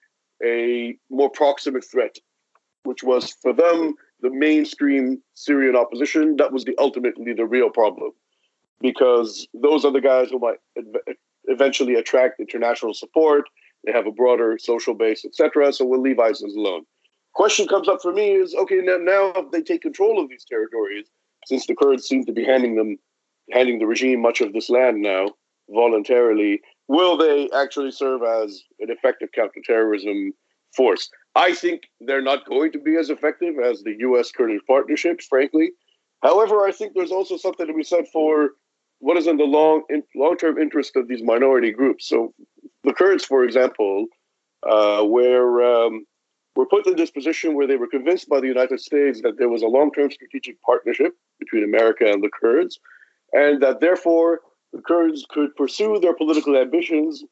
a 0.45 0.97
more 1.11 1.31
proximate 1.31 1.85
threat, 1.85 2.17
which 2.85 3.03
was 3.03 3.33
for 3.43 3.53
them 3.53 3.95
the 4.21 4.31
mainstream 4.31 5.23
Syrian 5.35 5.77
opposition. 5.77 6.37
That 6.37 6.53
was 6.53 6.65
the 6.65 6.75
ultimately 6.79 7.33
the 7.33 7.47
real 7.47 7.71
problem, 7.71 8.13
because 8.81 9.47
those 9.55 9.85
are 9.85 9.93
the 9.93 10.01
guys 10.01 10.31
who 10.31 10.39
might 10.39 10.59
eventually 11.45 11.95
attract 11.95 12.41
international 12.41 12.95
support. 12.95 13.45
They 13.85 13.93
have 13.93 14.07
a 14.07 14.13
broader 14.13 14.59
social 14.59 14.95
base, 14.95 15.25
etc. 15.25 15.73
So 15.73 15.85
we'll 15.85 16.03
leave 16.03 16.19
ISIS 16.19 16.55
alone 16.55 16.85
question 17.33 17.67
comes 17.69 17.89
up 17.89 18.03
for 18.03 18.13
me 18.13 18.33
is 18.33 18.55
okay 18.55 18.81
now, 18.83 18.97
now 18.97 19.33
if 19.37 19.51
they 19.51 19.63
take 19.63 19.83
control 19.83 20.23
of 20.23 20.29
these 20.29 20.45
territories 20.45 21.07
since 21.47 21.67
the 21.67 21.75
kurds 21.75 22.07
seem 22.07 22.25
to 22.25 22.33
be 22.33 22.45
handing 22.45 22.77
them 22.77 22.99
handing 23.51 23.79
the 23.79 23.87
regime 23.87 24.21
much 24.21 24.41
of 24.41 24.53
this 24.53 24.71
land 24.71 25.01
now 25.01 25.29
voluntarily 25.73 26.61
will 26.89 27.17
they 27.17 27.49
actually 27.55 27.93
serve 27.93 28.23
as 28.23 28.63
an 28.81 28.91
effective 28.91 29.29
counterterrorism 29.33 30.33
force? 30.77 31.09
I 31.37 31.55
think 31.55 31.83
they're 32.01 32.23
not 32.23 32.47
going 32.47 32.73
to 32.73 32.81
be 32.81 32.97
as 32.97 33.11
effective 33.11 33.55
as 33.65 33.83
the 33.83 33.93
us 33.93 34.31
kurdish 34.33 34.63
partnerships 34.67 35.27
frankly. 35.27 35.71
However 36.23 36.67
i 36.67 36.73
think 36.73 36.93
there's 36.95 37.13
also 37.13 37.37
something 37.37 37.67
to 37.67 37.75
be 37.75 37.83
said 37.85 38.07
for 38.13 38.51
what 39.01 39.17
is 39.17 39.27
in 39.27 39.39
the 39.39 39.45
long 39.45 39.83
in, 39.89 40.03
long-term 40.15 40.59
interest 40.59 40.95
of 40.95 41.09
these 41.09 41.23
minority 41.23 41.73
groups. 41.73 42.07
So 42.09 42.33
the 42.85 42.93
Kurds, 42.93 43.25
for 43.25 43.45
example, 43.45 44.07
uh, 44.69 45.05
were 45.05 45.65
um, 45.65 46.07
were 46.55 46.67
put 46.67 46.87
in 46.87 46.97
this 46.97 47.11
position 47.11 47.55
where 47.55 47.67
they 47.67 47.77
were 47.77 47.89
convinced 47.89 48.29
by 48.29 48.41
the 48.41 48.47
United 48.47 48.81
States 48.81 49.23
that 49.23 49.39
there 49.39 49.49
was 49.49 49.63
a 49.63 49.67
long-term 49.67 50.11
strategic 50.11 50.61
partnership 50.63 51.15
between 51.39 51.65
America 51.65 52.05
and 52.07 52.23
the 52.23 52.31
Kurds, 52.41 52.79
and 53.33 53.63
that 53.63 53.81
therefore 53.81 54.41
the 54.73 54.81
Kurds 54.83 55.27
could 55.29 55.55
pursue 55.57 55.99
their 56.01 56.15
political 56.15 56.57
ambitions 56.57 57.25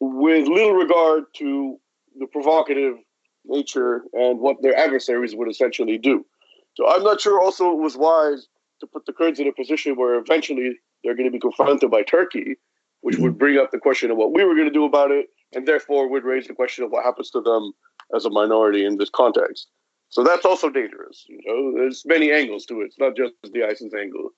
with 0.00 0.48
little 0.48 0.72
regard 0.72 1.24
to 1.36 1.76
the 2.18 2.26
provocative 2.26 2.96
nature 3.44 4.02
and 4.12 4.40
what 4.40 4.62
their 4.62 4.76
adversaries 4.76 5.34
would 5.34 5.50
essentially 5.50 5.98
do. 5.98 6.24
So 6.74 6.88
I'm 6.88 7.02
not 7.02 7.20
sure 7.20 7.40
also 7.40 7.72
it 7.72 7.78
was 7.78 7.96
wise 7.96 8.46
to 8.80 8.86
put 8.86 9.06
the 9.06 9.12
Kurds 9.12 9.40
in 9.40 9.46
a 9.46 9.52
position 9.52 9.96
where 9.96 10.14
eventually 10.14 10.78
they're 11.02 11.14
going 11.14 11.28
to 11.28 11.32
be 11.32 11.40
confronted 11.40 11.90
by 11.90 12.02
Turkey, 12.02 12.56
which 13.00 13.18
would 13.18 13.38
bring 13.38 13.58
up 13.58 13.70
the 13.70 13.78
question 13.78 14.10
of 14.10 14.16
what 14.16 14.32
we 14.32 14.44
were 14.44 14.54
going 14.54 14.68
to 14.68 14.72
do 14.72 14.84
about 14.84 15.10
it, 15.10 15.26
and 15.54 15.66
therefore 15.66 16.08
would 16.08 16.24
raise 16.24 16.46
the 16.46 16.54
question 16.54 16.84
of 16.84 16.90
what 16.90 17.04
happens 17.04 17.30
to 17.30 17.40
them 17.40 17.72
as 18.14 18.24
a 18.24 18.30
minority 18.30 18.84
in 18.84 18.96
this 18.98 19.10
context. 19.10 19.68
So 20.08 20.24
that's 20.24 20.44
also 20.44 20.70
dangerous. 20.70 21.24
You 21.28 21.40
know, 21.44 21.80
there's 21.80 22.02
many 22.04 22.32
angles 22.32 22.66
to 22.66 22.80
it. 22.80 22.86
It's 22.86 22.98
not 22.98 23.16
just 23.16 23.34
the 23.52 23.64
ISIS 23.64 23.94
angle. 23.94 24.30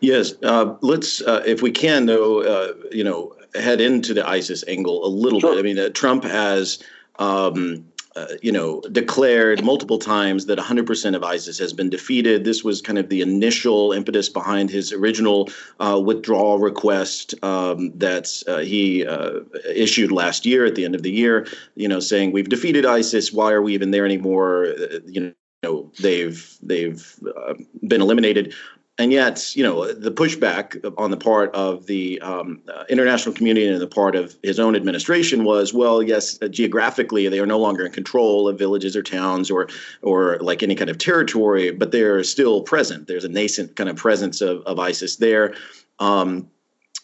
Yes, 0.00 0.34
uh, 0.42 0.74
let's, 0.80 1.22
uh, 1.22 1.42
if 1.46 1.62
we 1.62 1.70
can, 1.70 2.06
though, 2.06 2.42
uh, 2.42 2.74
you 2.90 3.04
know, 3.04 3.34
head 3.54 3.80
into 3.80 4.14
the 4.14 4.28
ISIS 4.28 4.64
angle 4.66 5.06
a 5.06 5.08
little 5.08 5.40
sure. 5.40 5.54
bit. 5.54 5.58
I 5.58 5.62
mean, 5.62 5.78
uh, 5.78 5.88
Trump 5.90 6.24
has 6.24 6.82
um, 7.18 7.84
uh, 8.16 8.26
you 8.42 8.52
know, 8.52 8.80
declared 8.92 9.64
multiple 9.64 9.98
times 9.98 10.46
that 10.46 10.56
100% 10.56 11.16
of 11.16 11.24
ISIS 11.24 11.58
has 11.58 11.72
been 11.72 11.90
defeated. 11.90 12.44
This 12.44 12.62
was 12.62 12.80
kind 12.80 12.96
of 12.96 13.08
the 13.08 13.20
initial 13.20 13.92
impetus 13.92 14.28
behind 14.28 14.70
his 14.70 14.92
original 14.92 15.50
uh, 15.80 16.00
withdrawal 16.04 16.60
request 16.60 17.34
um, 17.42 17.90
that 17.98 18.30
uh, 18.46 18.58
he 18.58 19.04
uh, 19.04 19.40
issued 19.68 20.12
last 20.12 20.46
year 20.46 20.64
at 20.64 20.76
the 20.76 20.84
end 20.84 20.94
of 20.94 21.02
the 21.02 21.10
year. 21.10 21.48
You 21.74 21.88
know, 21.88 21.98
saying 21.98 22.30
we've 22.30 22.48
defeated 22.48 22.86
ISIS. 22.86 23.32
Why 23.32 23.50
are 23.50 23.62
we 23.62 23.74
even 23.74 23.90
there 23.90 24.04
anymore? 24.04 24.66
You 25.06 25.20
know 25.20 25.32
know 25.64 25.90
they've 25.98 26.56
they've 26.62 27.18
uh, 27.36 27.54
been 27.86 28.00
eliminated 28.00 28.54
and 28.96 29.12
yet, 29.12 29.56
you 29.56 29.64
know, 29.64 29.92
the 29.92 30.12
pushback 30.12 30.80
on 30.96 31.10
the 31.10 31.16
part 31.16 31.52
of 31.52 31.86
the 31.86 32.20
um, 32.20 32.62
uh, 32.72 32.84
international 32.88 33.34
community 33.34 33.66
and 33.66 33.80
the 33.80 33.88
part 33.88 34.14
of 34.14 34.36
his 34.44 34.60
own 34.60 34.76
administration 34.76 35.42
was, 35.42 35.74
well, 35.74 36.00
yes, 36.00 36.38
uh, 36.40 36.46
geographically 36.46 37.28
they 37.28 37.40
are 37.40 37.46
no 37.46 37.58
longer 37.58 37.84
in 37.84 37.90
control 37.90 38.48
of 38.48 38.56
villages 38.56 38.94
or 38.94 39.02
towns 39.02 39.50
or 39.50 39.68
or 40.02 40.38
like 40.40 40.62
any 40.62 40.76
kind 40.76 40.90
of 40.90 40.98
territory, 40.98 41.72
but 41.72 41.90
they're 41.90 42.22
still 42.22 42.62
present. 42.62 43.08
There's 43.08 43.24
a 43.24 43.28
nascent 43.28 43.74
kind 43.74 43.90
of 43.90 43.96
presence 43.96 44.40
of, 44.40 44.62
of 44.62 44.78
ISIS 44.78 45.16
there. 45.16 45.54
Um, 45.98 46.48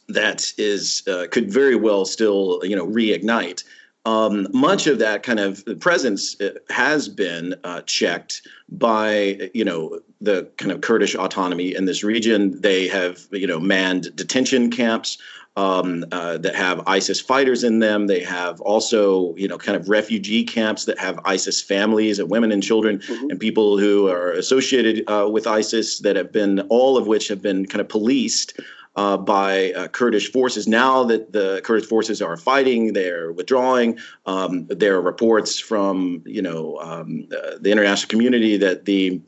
that 0.08 0.52
is 0.58 1.02
uh, 1.08 1.26
could 1.30 1.52
very 1.52 1.76
well 1.76 2.04
still 2.04 2.60
you 2.62 2.76
know 2.76 2.86
reignite 2.86 3.64
um, 4.06 4.46
much 4.52 4.86
of 4.86 4.98
that 4.98 5.22
kind 5.22 5.40
of 5.40 5.64
presence 5.80 6.40
uh, 6.40 6.54
has 6.70 7.08
been 7.08 7.54
uh, 7.64 7.82
checked 7.82 8.46
by 8.68 9.50
you 9.54 9.64
know 9.64 10.00
the 10.20 10.50
kind 10.58 10.72
of 10.72 10.80
Kurdish 10.80 11.14
autonomy 11.14 11.74
in 11.74 11.86
this 11.86 12.04
region. 12.04 12.60
They 12.60 12.88
have 12.88 13.26
you 13.30 13.46
know 13.46 13.60
manned 13.60 14.14
detention 14.14 14.70
camps 14.70 15.18
um, 15.56 16.04
uh, 16.12 16.38
that 16.38 16.54
have 16.54 16.82
ISIS 16.86 17.20
fighters 17.20 17.64
in 17.64 17.80
them. 17.80 18.06
They 18.06 18.20
have 18.20 18.60
also 18.60 19.34
you 19.36 19.48
know 19.48 19.58
kind 19.58 19.76
of 19.76 19.88
refugee 19.88 20.44
camps 20.44 20.84
that 20.84 20.98
have 20.98 21.18
ISIS 21.24 21.60
families 21.60 22.18
and 22.18 22.30
women 22.30 22.52
and 22.52 22.62
children 22.62 22.98
mm-hmm. 22.98 23.30
and 23.30 23.40
people 23.40 23.78
who 23.78 24.08
are 24.08 24.32
associated 24.32 25.04
uh, 25.10 25.28
with 25.30 25.46
ISIS 25.46 26.00
that 26.00 26.16
have 26.16 26.32
been 26.32 26.60
all 26.68 26.96
of 26.96 27.06
which 27.06 27.28
have 27.28 27.42
been 27.42 27.66
kind 27.66 27.80
of 27.80 27.88
policed 27.88 28.58
uh, 28.96 29.16
by 29.16 29.72
uh, 29.72 29.88
Kurdish 29.88 30.30
forces. 30.32 30.66
Now 30.66 31.04
that 31.04 31.32
the 31.32 31.60
Kurdish 31.64 31.88
forces 31.88 32.20
are 32.20 32.36
fighting, 32.36 32.92
they're 32.92 33.32
withdrawing. 33.32 33.98
Um, 34.26 34.66
there 34.66 34.96
are 34.96 35.02
reports 35.02 35.58
from 35.58 36.22
you 36.26 36.42
know 36.42 36.78
um, 36.78 37.28
uh, 37.36 37.58
the 37.60 37.70
international 37.70 38.08
community 38.08 38.56
that 38.56 38.84
the 38.84 39.20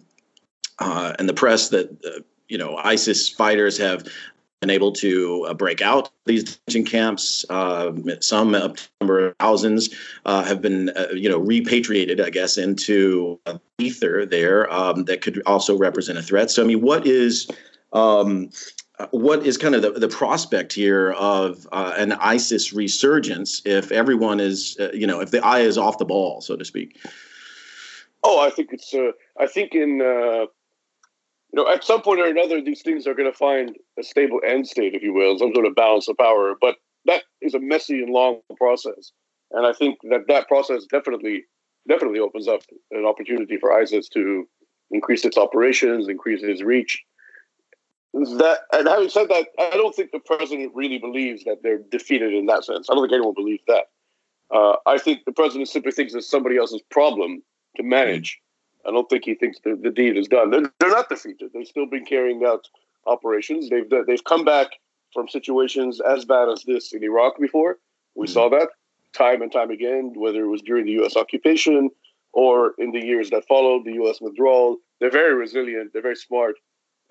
uh, 0.82 1.14
and 1.18 1.28
the 1.28 1.34
press 1.34 1.68
that 1.70 1.90
uh, 2.04 2.20
you 2.48 2.58
know 2.58 2.76
ISIS 2.76 3.28
fighters 3.28 3.78
have 3.78 4.06
been 4.62 4.70
able 4.70 4.92
to 4.92 5.44
uh, 5.48 5.54
break 5.54 5.82
out 5.82 6.10
these 6.24 6.44
detention 6.44 6.84
camps. 6.84 7.44
Uh, 7.50 7.92
some 8.20 8.54
up 8.54 8.76
to 8.76 8.88
number 9.00 9.26
of 9.26 9.36
thousands 9.38 9.90
uh, 10.24 10.44
have 10.44 10.62
been, 10.62 10.88
uh, 10.90 11.08
you 11.12 11.28
know, 11.28 11.38
repatriated, 11.38 12.20
I 12.20 12.30
guess, 12.30 12.56
into 12.56 13.40
ether 13.78 14.24
there 14.24 14.72
um, 14.72 15.04
that 15.06 15.20
could 15.20 15.42
also 15.46 15.76
represent 15.76 16.16
a 16.16 16.22
threat. 16.22 16.48
So, 16.48 16.62
I 16.62 16.66
mean, 16.66 16.80
what 16.80 17.08
is 17.08 17.50
um, 17.92 18.50
what 19.10 19.44
is 19.44 19.58
kind 19.58 19.74
of 19.74 19.82
the, 19.82 19.90
the 19.90 20.08
prospect 20.08 20.72
here 20.72 21.10
of 21.12 21.66
uh, 21.72 21.94
an 21.96 22.12
ISIS 22.12 22.72
resurgence 22.72 23.62
if 23.64 23.90
everyone 23.90 24.38
is, 24.38 24.76
uh, 24.78 24.92
you 24.92 25.08
know, 25.08 25.20
if 25.20 25.32
the 25.32 25.44
eye 25.44 25.60
is 25.60 25.76
off 25.76 25.98
the 25.98 26.04
ball, 26.04 26.40
so 26.40 26.54
to 26.56 26.64
speak? 26.64 27.00
Oh, 28.22 28.40
I 28.40 28.50
think 28.50 28.68
it's. 28.72 28.94
Uh, 28.94 29.10
I 29.40 29.48
think 29.48 29.74
in 29.74 30.00
you 31.52 31.62
know 31.62 31.68
at 31.68 31.84
some 31.84 32.02
point 32.02 32.20
or 32.20 32.26
another, 32.26 32.60
these 32.60 32.82
things 32.82 33.06
are 33.06 33.14
going 33.14 33.30
to 33.30 33.36
find 33.36 33.76
a 33.98 34.02
stable 34.02 34.40
end 34.46 34.66
state, 34.66 34.94
if 34.94 35.02
you 35.02 35.12
will, 35.12 35.38
some 35.38 35.52
sort 35.54 35.66
of 35.66 35.74
balance 35.74 36.08
of 36.08 36.16
power. 36.16 36.54
But 36.60 36.76
that 37.06 37.22
is 37.40 37.54
a 37.54 37.60
messy 37.60 38.02
and 38.02 38.12
long 38.12 38.40
process, 38.56 39.12
and 39.50 39.66
I 39.66 39.72
think 39.72 39.98
that 40.10 40.26
that 40.28 40.48
process 40.48 40.84
definitely 40.90 41.44
definitely 41.88 42.20
opens 42.20 42.48
up 42.48 42.60
an 42.92 43.04
opportunity 43.04 43.56
for 43.56 43.72
ISIS 43.72 44.08
to 44.10 44.46
increase 44.90 45.24
its 45.24 45.36
operations, 45.36 46.08
increase 46.08 46.42
its 46.42 46.62
reach, 46.62 47.02
that 48.14 48.60
and 48.72 48.88
having 48.88 49.08
said 49.08 49.28
that, 49.28 49.48
I 49.58 49.70
don't 49.70 49.94
think 49.94 50.10
the 50.12 50.18
president 50.18 50.72
really 50.74 50.98
believes 50.98 51.44
that 51.44 51.58
they're 51.62 51.80
defeated 51.90 52.34
in 52.34 52.46
that 52.46 52.64
sense. 52.64 52.88
I 52.90 52.94
don't 52.94 53.04
think 53.04 53.12
anyone 53.12 53.34
believes 53.34 53.62
that. 53.68 53.84
Uh, 54.54 54.76
I 54.86 54.98
think 54.98 55.24
the 55.24 55.32
president 55.32 55.68
simply 55.68 55.92
thinks 55.92 56.14
it's 56.14 56.28
somebody 56.28 56.58
else's 56.58 56.82
problem 56.90 57.42
to 57.76 57.82
manage. 57.82 58.38
I 58.86 58.90
don't 58.90 59.08
think 59.08 59.24
he 59.24 59.34
thinks 59.34 59.58
the, 59.64 59.78
the 59.80 59.90
deed 59.90 60.16
is 60.16 60.28
done. 60.28 60.50
They're, 60.50 60.72
they're 60.80 60.90
not 60.90 61.08
defeated. 61.08 61.50
They've 61.52 61.66
still 61.66 61.86
been 61.86 62.04
carrying 62.04 62.44
out 62.44 62.68
operations. 63.06 63.68
They've 63.68 63.88
they've 64.06 64.24
come 64.24 64.44
back 64.44 64.68
from 65.12 65.28
situations 65.28 66.00
as 66.00 66.24
bad 66.24 66.48
as 66.48 66.64
this 66.64 66.92
in 66.92 67.02
Iraq 67.02 67.38
before. 67.38 67.78
We 68.14 68.26
mm-hmm. 68.26 68.32
saw 68.32 68.48
that 68.50 68.68
time 69.12 69.42
and 69.42 69.52
time 69.52 69.70
again, 69.70 70.12
whether 70.16 70.42
it 70.44 70.48
was 70.48 70.62
during 70.62 70.86
the 70.86 70.92
U.S. 70.92 71.16
occupation 71.16 71.90
or 72.32 72.72
in 72.78 72.92
the 72.92 73.04
years 73.04 73.30
that 73.30 73.46
followed 73.46 73.84
the 73.84 73.92
U.S. 73.94 74.20
withdrawal. 74.20 74.78
They're 75.00 75.10
very 75.10 75.34
resilient. 75.34 75.92
They're 75.92 76.02
very 76.02 76.16
smart 76.16 76.56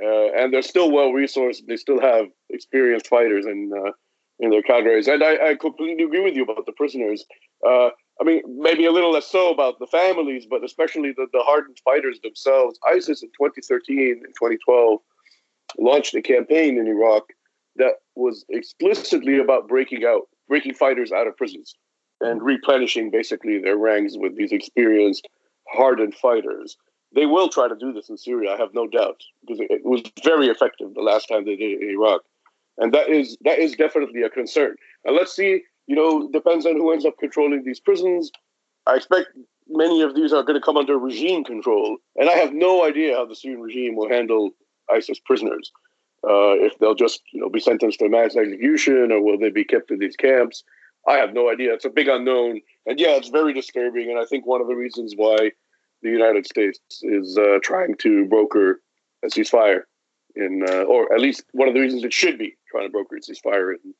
uh, 0.02 0.32
and 0.36 0.54
they're 0.54 0.62
still 0.62 0.92
well 0.92 1.12
resourced. 1.12 1.66
They 1.68 1.78
still 1.78 2.02
have 2.02 2.28
experienced 2.50 3.08
fighters 3.08 3.46
in 3.46 3.72
uh, 3.76 3.92
in 4.40 4.50
their 4.50 4.64
cadres. 4.64 5.08
And 5.08 5.24
I, 5.24 5.50
I, 5.50 5.56
completely 5.56 6.04
agree 6.04 6.24
with 6.24 6.36
you 6.36 6.44
about 6.44 6.66
the 6.66 6.72
prisoners. 6.72 7.24
Uh, 7.68 7.90
I 8.22 8.24
mean, 8.24 8.44
maybe 8.48 8.86
a 8.86 8.92
little 8.92 9.12
less 9.12 9.28
so 9.28 9.50
about 9.52 9.80
the 9.80 9.88
families, 9.88 10.46
but 10.48 10.64
especially 10.64 11.12
the, 11.12 11.26
the 11.34 11.42
hardened 11.42 11.80
fighters 11.84 12.20
themselves. 12.22 12.80
ISIS 12.88 13.24
in 13.24 13.30
2013 13.30 14.22
and 14.24 14.34
2012 14.40 15.00
launched 15.80 16.14
a 16.14 16.22
campaign 16.22 16.78
in 16.78 16.88
Iraq 16.88 17.24
that 17.78 17.94
was 18.16 18.46
explicitly 18.50 19.40
about 19.40 19.68
breaking 19.68 20.06
out, 20.06 20.28
breaking 20.48 20.76
fighters 20.76 21.12
out 21.12 21.26
of 21.26 21.36
prisons 21.36 21.76
and 22.20 22.44
replenishing 22.44 23.10
basically 23.10 23.58
their 23.60 23.78
ranks 23.78 24.14
with 24.16 24.38
these 24.38 24.52
experienced, 24.52 25.28
hardened 25.68 26.14
fighters. 26.14 26.78
They 27.16 27.26
will 27.26 27.50
try 27.50 27.68
to 27.68 27.76
do 27.76 27.92
this 27.92 28.10
in 28.10 28.18
Syria, 28.18 28.54
I 28.54 28.58
have 28.58 28.74
no 28.74 28.88
doubt, 28.88 29.22
because 29.42 29.60
it 29.70 29.84
was 29.84 30.04
very 30.24 30.48
effective 30.48 30.94
the 30.94 31.02
last 31.02 31.26
time 31.26 31.46
they 31.46 31.56
did 31.56 31.72
it 31.72 31.82
in 31.82 31.90
Iraq, 31.90 32.22
and 32.78 32.94
that 32.94 33.10
is 33.10 33.38
that 33.44 33.60
is 33.60 33.74
definitely 33.74 34.22
a 34.22 34.30
concern. 34.30 34.76
And 35.04 35.16
let's 35.16 35.36
see, 35.36 35.64
you 35.92 35.98
know, 35.98 36.30
depends 36.32 36.66
on 36.66 36.78
who 36.78 36.94
ends 36.94 37.04
up 37.04 37.18
controlling 37.20 37.66
these 37.66 37.82
prisons. 37.82 38.32
I 38.88 38.96
expect 38.96 39.28
many 39.68 40.02
of 40.02 40.16
these 40.16 40.32
are 40.32 40.42
going 40.42 40.58
to 40.58 40.66
come 40.66 40.78
under 40.78 40.98
regime 40.98 41.44
control, 41.44 41.98
and 42.16 42.30
I 42.30 42.38
have 42.38 42.54
no 42.54 42.86
idea 42.86 43.18
how 43.18 43.26
the 43.26 43.36
Syrian 43.36 43.60
regime 43.60 43.98
will 43.98 44.08
handle 44.08 44.52
ISIS 44.90 45.20
prisoners. 45.20 45.70
Uh, 46.24 46.56
if 46.66 46.80
they'll 46.80 46.96
just 46.96 47.22
you 47.34 47.42
know 47.42 47.50
be 47.50 47.60
sentenced 47.60 48.00
to 48.00 48.08
mass 48.08 48.38
execution, 48.38 49.12
or 49.12 49.22
will 49.22 49.38
they 49.38 49.50
be 49.50 49.66
kept 49.66 49.92
in 49.92 50.00
these 50.00 50.16
camps? 50.16 50.64
I 51.10 51.16
have 51.18 51.34
no 51.34 51.52
idea. 51.52 51.74
It's 51.74 51.84
a 51.84 51.90
big 51.90 52.08
unknown, 52.08 52.62
and 52.86 52.98
yeah, 52.98 53.18
it's 53.18 53.28
very 53.28 53.54
disturbing. 53.54 54.10
And 54.10 54.18
I 54.18 54.24
think 54.24 54.46
one 54.46 54.62
of 54.62 54.68
the 54.68 54.76
reasons 54.76 55.16
why 55.18 55.52
the 56.04 56.10
United 56.10 56.46
States 56.46 56.80
is 57.02 57.38
uh, 57.38 57.58
trying 57.62 57.98
to 57.98 58.24
broker 58.28 58.80
a 59.26 59.28
ceasefire 59.28 59.82
in, 60.38 60.64
uh, 60.70 60.84
or 60.84 61.14
at 61.14 61.20
least 61.20 61.44
one 61.52 61.68
of 61.68 61.74
the 61.74 61.82
reasons 61.82 62.06
it 62.06 62.14
should 62.14 62.38
be 62.38 62.56
trying 62.72 62.88
to 62.88 62.92
broker 62.92 63.18
a 63.18 63.20
ceasefire 63.20 63.74
in, 63.74 63.94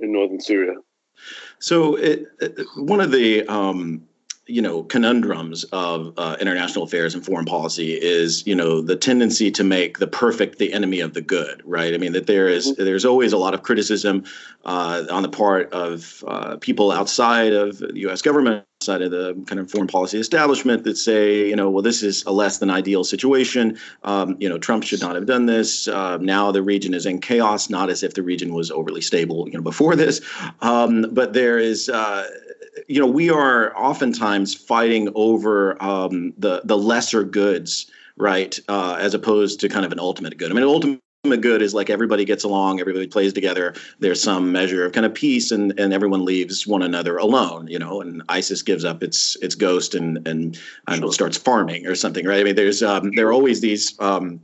in 0.00 0.12
northern 0.12 0.40
Syria. 0.40 0.74
So, 1.58 1.96
it, 1.96 2.26
it, 2.40 2.66
one 2.76 3.00
of 3.00 3.10
the 3.10 3.46
um, 3.46 4.06
you 4.48 4.62
know 4.62 4.82
conundrums 4.82 5.64
of 5.64 6.14
uh, 6.16 6.36
international 6.40 6.84
affairs 6.84 7.14
and 7.14 7.24
foreign 7.24 7.44
policy 7.44 7.92
is 7.92 8.46
you 8.46 8.54
know 8.54 8.80
the 8.80 8.96
tendency 8.96 9.50
to 9.50 9.62
make 9.62 9.98
the 9.98 10.06
perfect 10.06 10.58
the 10.58 10.72
enemy 10.72 11.00
of 11.00 11.14
the 11.14 11.20
good 11.20 11.62
right? 11.64 11.94
I 11.94 11.98
mean 11.98 12.12
that 12.12 12.26
there 12.26 12.48
is, 12.48 12.72
mm-hmm. 12.72 12.84
there's 12.84 13.04
always 13.04 13.32
a 13.32 13.38
lot 13.38 13.54
of 13.54 13.62
criticism 13.62 14.24
uh, 14.64 15.04
on 15.10 15.22
the 15.22 15.28
part 15.28 15.72
of 15.72 16.24
uh, 16.26 16.56
people 16.56 16.90
outside 16.90 17.52
of 17.52 17.78
the 17.78 18.00
us 18.06 18.22
government 18.22 18.64
outside 18.80 19.02
of 19.02 19.10
the 19.10 19.34
kind 19.46 19.58
of 19.58 19.70
foreign 19.70 19.88
policy 19.88 20.18
establishment 20.18 20.84
that 20.84 20.96
say 20.96 21.48
you 21.48 21.56
know 21.56 21.68
well 21.68 21.82
this 21.82 22.02
is 22.02 22.24
a 22.24 22.32
less 22.32 22.58
than 22.58 22.70
ideal 22.70 23.04
situation. 23.04 23.78
Um, 24.02 24.36
you 24.40 24.48
know 24.48 24.58
trump 24.58 24.84
should 24.84 25.00
not 25.00 25.14
have 25.14 25.26
done 25.26 25.46
this. 25.46 25.88
Uh, 25.88 26.16
now 26.18 26.52
the 26.52 26.62
region 26.62 26.94
is 26.94 27.04
in 27.04 27.20
chaos 27.20 27.68
not 27.68 27.90
as 27.90 28.02
if 28.02 28.14
the 28.14 28.22
region 28.22 28.54
was 28.54 28.70
overly 28.70 29.02
stable 29.02 29.46
you 29.48 29.58
know 29.58 29.62
before 29.62 29.94
this. 29.94 30.20
Um, 30.60 31.06
but 31.12 31.34
there 31.34 31.58
is 31.58 31.88
uh, 31.88 32.28
you 32.86 33.00
know, 33.00 33.06
we 33.06 33.30
are 33.30 33.76
oftentimes 33.76 34.54
fighting 34.54 35.10
over 35.14 35.82
um, 35.82 36.32
the 36.38 36.62
the 36.64 36.76
lesser 36.76 37.24
goods, 37.24 37.90
right, 38.16 38.58
uh, 38.68 38.96
as 39.00 39.14
opposed 39.14 39.60
to 39.60 39.68
kind 39.68 39.84
of 39.84 39.92
an 39.92 39.98
ultimate 39.98 40.36
good. 40.36 40.50
I 40.50 40.54
mean, 40.54 40.62
an 40.62 40.68
ultimate 40.68 41.00
good 41.40 41.62
is 41.62 41.74
like 41.74 41.90
everybody 41.90 42.24
gets 42.24 42.44
along, 42.44 42.80
everybody 42.80 43.06
plays 43.06 43.32
together. 43.32 43.74
There's 43.98 44.22
some 44.22 44.52
measure 44.52 44.84
of 44.84 44.92
kind 44.92 45.06
of 45.06 45.14
peace, 45.14 45.50
and 45.50 45.78
and 45.78 45.92
everyone 45.92 46.24
leaves 46.24 46.66
one 46.66 46.82
another 46.82 47.16
alone, 47.16 47.68
you 47.68 47.78
know. 47.78 48.00
And 48.00 48.22
ISIS 48.28 48.62
gives 48.62 48.84
up 48.84 49.02
its 49.02 49.36
its 49.42 49.54
ghost 49.54 49.94
and 49.94 50.26
and 50.26 50.58
I 50.86 50.92
don't 50.92 51.00
know 51.00 51.10
starts 51.10 51.36
farming 51.36 51.86
or 51.86 51.94
something, 51.94 52.26
right? 52.26 52.40
I 52.40 52.44
mean, 52.44 52.56
there's 52.56 52.82
um, 52.82 53.12
there 53.14 53.28
are 53.28 53.32
always 53.32 53.60
these. 53.60 53.98
Um, 54.00 54.40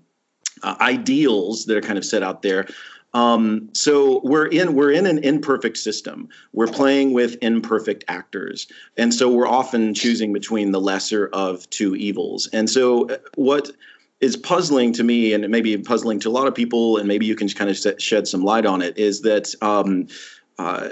uh, 0.62 0.76
ideals 0.80 1.66
that 1.66 1.76
are 1.76 1.82
kind 1.82 1.98
of 1.98 2.04
set 2.04 2.22
out 2.22 2.40
there 2.40 2.66
um, 3.14 3.70
so 3.72 4.20
we're 4.24 4.46
in 4.46 4.74
we're 4.74 4.90
in 4.90 5.06
an 5.06 5.18
imperfect 5.18 5.78
system. 5.78 6.28
We're 6.52 6.66
playing 6.66 7.12
with 7.12 7.38
imperfect 7.40 8.04
actors, 8.08 8.66
and 8.96 9.14
so 9.14 9.30
we're 9.30 9.48
often 9.48 9.94
choosing 9.94 10.32
between 10.32 10.72
the 10.72 10.80
lesser 10.80 11.28
of 11.32 11.68
two 11.70 11.94
evils. 11.94 12.48
And 12.52 12.68
so 12.68 13.08
uh, 13.08 13.18
what 13.36 13.70
is 14.20 14.36
puzzling 14.36 14.92
to 14.94 15.04
me, 15.04 15.32
and 15.32 15.48
maybe 15.48 15.76
puzzling 15.78 16.18
to 16.20 16.28
a 16.28 16.32
lot 16.32 16.48
of 16.48 16.54
people, 16.54 16.98
and 16.98 17.06
maybe 17.06 17.24
you 17.24 17.36
can 17.36 17.48
kind 17.48 17.70
of 17.70 18.02
shed 18.02 18.26
some 18.26 18.42
light 18.42 18.66
on 18.66 18.82
it, 18.82 18.98
is 18.98 19.22
that 19.22 19.54
um, 19.62 20.08
uh, 20.58 20.88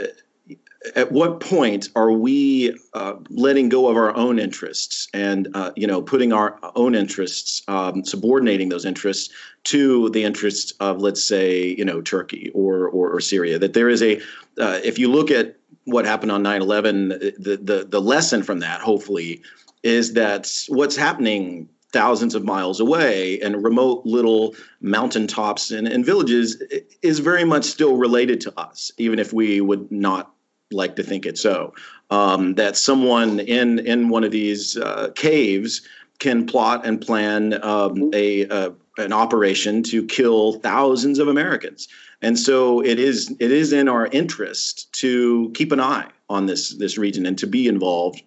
at 0.97 1.13
what 1.13 1.41
point 1.41 1.89
are 1.95 2.11
we 2.11 2.77
uh, 2.95 3.15
letting 3.31 3.69
go 3.69 3.89
of 3.89 3.97
our 3.97 4.15
own 4.17 4.39
interests 4.39 5.09
and 5.15 5.49
uh, 5.55 5.73
you 5.77 5.87
know 5.87 6.03
putting 6.03 6.33
our 6.33 6.59
own 6.75 6.95
interests 6.95 7.63
um, 7.69 8.05
subordinating 8.05 8.69
those 8.69 8.85
interests 8.85 9.33
to 9.65 10.09
the 10.11 10.25
interests 10.25 10.73
of 10.81 11.01
let's 11.01 11.23
say 11.23 11.67
you 11.67 11.85
know 11.85 12.01
turkey 12.01 12.51
or 12.55 12.89
or, 12.89 13.11
or 13.11 13.21
syria? 13.21 13.59
That 13.59 13.75
there 13.75 13.89
is 13.89 14.03
a 14.03 14.19
uh, 14.59 14.81
if 14.83 14.99
you 14.99 15.11
look 15.11 15.31
at 15.31 15.57
what 15.85 16.05
happened 16.05 16.31
on 16.31 16.45
9-11 16.45 17.09
the, 17.39 17.57
the 17.57 17.87
the 17.89 18.01
lesson 18.01 18.43
from 18.43 18.61
that 18.61 18.81
hopefully 18.81 19.43
is 19.83 20.13
that 20.13 20.49
what's 20.69 20.97
happening 20.97 21.69
thousands 21.93 22.35
of 22.35 22.45
miles 22.45 22.81
away 22.81 23.41
and 23.41 23.65
remote 23.65 24.03
little 24.07 24.55
mountaintops 24.81 25.71
and, 25.71 25.87
and 25.89 26.07
villages 26.07 26.63
is 27.03 27.19
very 27.19 27.45
much 27.45 27.65
still 27.65 27.97
related 27.97 28.41
to 28.41 28.61
us 28.61 28.93
even 28.97 29.19
if 29.19 29.33
we 29.33 29.61
would 29.61 29.91
not 29.91 30.33
like 30.73 30.97
to 30.97 31.03
think 31.03 31.27
it 31.27 31.39
so. 31.39 31.75
Um, 32.11 32.55
that 32.55 32.77
someone 32.77 33.41
in 33.41 33.79
in 33.81 34.09
one 34.09 34.25
of 34.25 34.31
these 34.31 34.77
uh, 34.77 35.11
caves 35.15 35.83
can 36.19 36.47
plot 36.47 36.87
and 36.87 37.01
plan 37.01 37.59
um, 37.65 38.11
a, 38.15 38.43
a, 38.43 38.73
an 38.99 39.13
operation 39.13 39.83
to 39.83 40.07
kill 40.07 40.55
thousands 40.61 41.19
of 41.19 41.27
Americans. 41.27 41.89
And 42.21 42.39
so 42.39 42.81
it 42.85 43.01
is 43.01 43.35
it 43.41 43.51
is 43.51 43.73
in 43.73 43.89
our 43.89 44.07
interest 44.07 44.93
to 45.01 45.51
keep 45.55 45.73
an 45.73 45.81
eye 45.81 46.09
on 46.29 46.47
this 46.47 46.77
this 46.77 46.97
region 46.97 47.27
and 47.27 47.37
to 47.39 47.47
be 47.47 47.67
involved. 47.67 48.23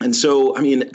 And 0.00 0.16
so, 0.16 0.56
I 0.56 0.62
mean, 0.62 0.90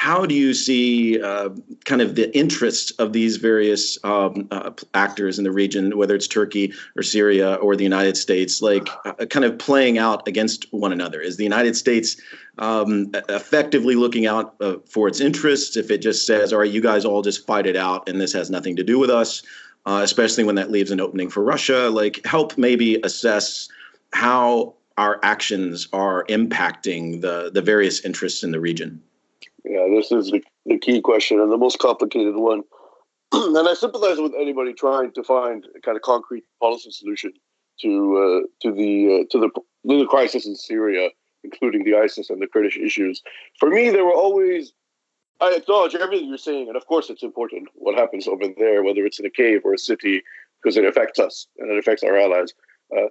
how 0.00 0.24
do 0.24 0.34
you 0.34 0.54
see 0.54 1.20
uh, 1.20 1.50
kind 1.84 2.00
of 2.00 2.14
the 2.14 2.34
interests 2.34 2.90
of 2.92 3.12
these 3.12 3.36
various 3.36 4.02
um, 4.02 4.48
uh, 4.50 4.70
actors 4.94 5.36
in 5.36 5.44
the 5.44 5.50
region, 5.50 5.98
whether 5.98 6.14
it's 6.14 6.26
Turkey 6.26 6.72
or 6.96 7.02
Syria 7.02 7.56
or 7.56 7.76
the 7.76 7.82
United 7.82 8.16
States, 8.16 8.62
like 8.62 8.88
uh, 9.04 9.26
kind 9.26 9.44
of 9.44 9.58
playing 9.58 9.98
out 9.98 10.26
against 10.26 10.72
one 10.72 10.90
another? 10.90 11.20
Is 11.20 11.36
the 11.36 11.42
United 11.42 11.76
States 11.76 12.18
um, 12.56 13.10
effectively 13.28 13.94
looking 13.94 14.26
out 14.26 14.54
uh, 14.62 14.76
for 14.88 15.06
its 15.06 15.20
interests 15.20 15.76
if 15.76 15.90
it 15.90 15.98
just 15.98 16.24
says, 16.24 16.52
all 16.52 16.60
right, 16.60 16.70
you 16.70 16.80
guys 16.80 17.04
all 17.04 17.20
just 17.20 17.46
fight 17.46 17.66
it 17.66 17.76
out 17.76 18.08
and 18.08 18.18
this 18.18 18.32
has 18.32 18.48
nothing 18.48 18.76
to 18.76 18.82
do 18.82 18.98
with 18.98 19.10
us, 19.10 19.42
uh, 19.84 20.00
especially 20.02 20.44
when 20.44 20.54
that 20.54 20.70
leaves 20.70 20.90
an 20.90 21.00
opening 21.00 21.28
for 21.28 21.44
Russia? 21.44 21.90
Like, 21.90 22.24
help 22.24 22.56
maybe 22.56 22.98
assess 23.02 23.68
how 24.14 24.76
our 24.96 25.18
actions 25.22 25.88
are 25.92 26.24
impacting 26.26 27.20
the, 27.20 27.50
the 27.52 27.62
various 27.62 28.04
interests 28.04 28.42
in 28.42 28.50
the 28.50 28.60
region. 28.60 29.02
Yeah, 29.64 29.86
this 29.90 30.10
is 30.10 30.30
the, 30.30 30.42
the 30.66 30.78
key 30.78 31.00
question 31.00 31.40
and 31.40 31.50
the 31.52 31.58
most 31.58 31.78
complicated 31.78 32.36
one. 32.36 32.62
and 33.32 33.68
I 33.68 33.74
sympathize 33.74 34.18
with 34.18 34.32
anybody 34.38 34.72
trying 34.72 35.12
to 35.12 35.22
find 35.22 35.66
a 35.76 35.80
kind 35.80 35.96
of 35.96 36.02
concrete 36.02 36.44
policy 36.60 36.90
solution 36.90 37.32
to 37.82 38.44
uh, 38.44 38.46
to 38.62 38.74
the 38.74 39.20
uh, 39.20 39.24
to 39.30 39.38
the 39.38 39.50
to 39.88 39.98
the 39.98 40.06
crisis 40.06 40.46
in 40.46 40.56
Syria, 40.56 41.10
including 41.44 41.84
the 41.84 41.96
ISIS 41.96 42.30
and 42.30 42.42
the 42.42 42.46
Kurdish 42.46 42.76
issues. 42.76 43.22
For 43.58 43.68
me, 43.68 43.90
there 43.90 44.04
were 44.04 44.14
always 44.14 44.72
I 45.40 45.54
acknowledge 45.56 45.94
everything 45.94 46.28
you're 46.28 46.38
saying, 46.38 46.68
and 46.68 46.76
of 46.76 46.86
course, 46.86 47.08
it's 47.08 47.22
important 47.22 47.68
what 47.74 47.96
happens 47.96 48.28
over 48.28 48.44
there, 48.58 48.82
whether 48.82 49.06
it's 49.06 49.18
in 49.18 49.26
a 49.26 49.30
cave 49.30 49.62
or 49.64 49.72
a 49.72 49.78
city, 49.78 50.22
because 50.62 50.76
it 50.76 50.84
affects 50.84 51.18
us 51.18 51.46
and 51.58 51.70
it 51.70 51.78
affects 51.78 52.02
our 52.02 52.18
allies. 52.18 52.52
Uh, 52.94 53.08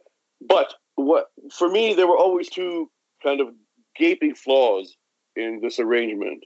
but 0.47 0.75
what 1.05 1.27
for 1.51 1.69
me, 1.69 1.93
there 1.93 2.07
were 2.07 2.17
always 2.17 2.49
two 2.49 2.89
kind 3.21 3.41
of 3.41 3.49
gaping 3.95 4.35
flaws 4.35 4.95
in 5.35 5.59
this 5.62 5.79
arrangement. 5.79 6.43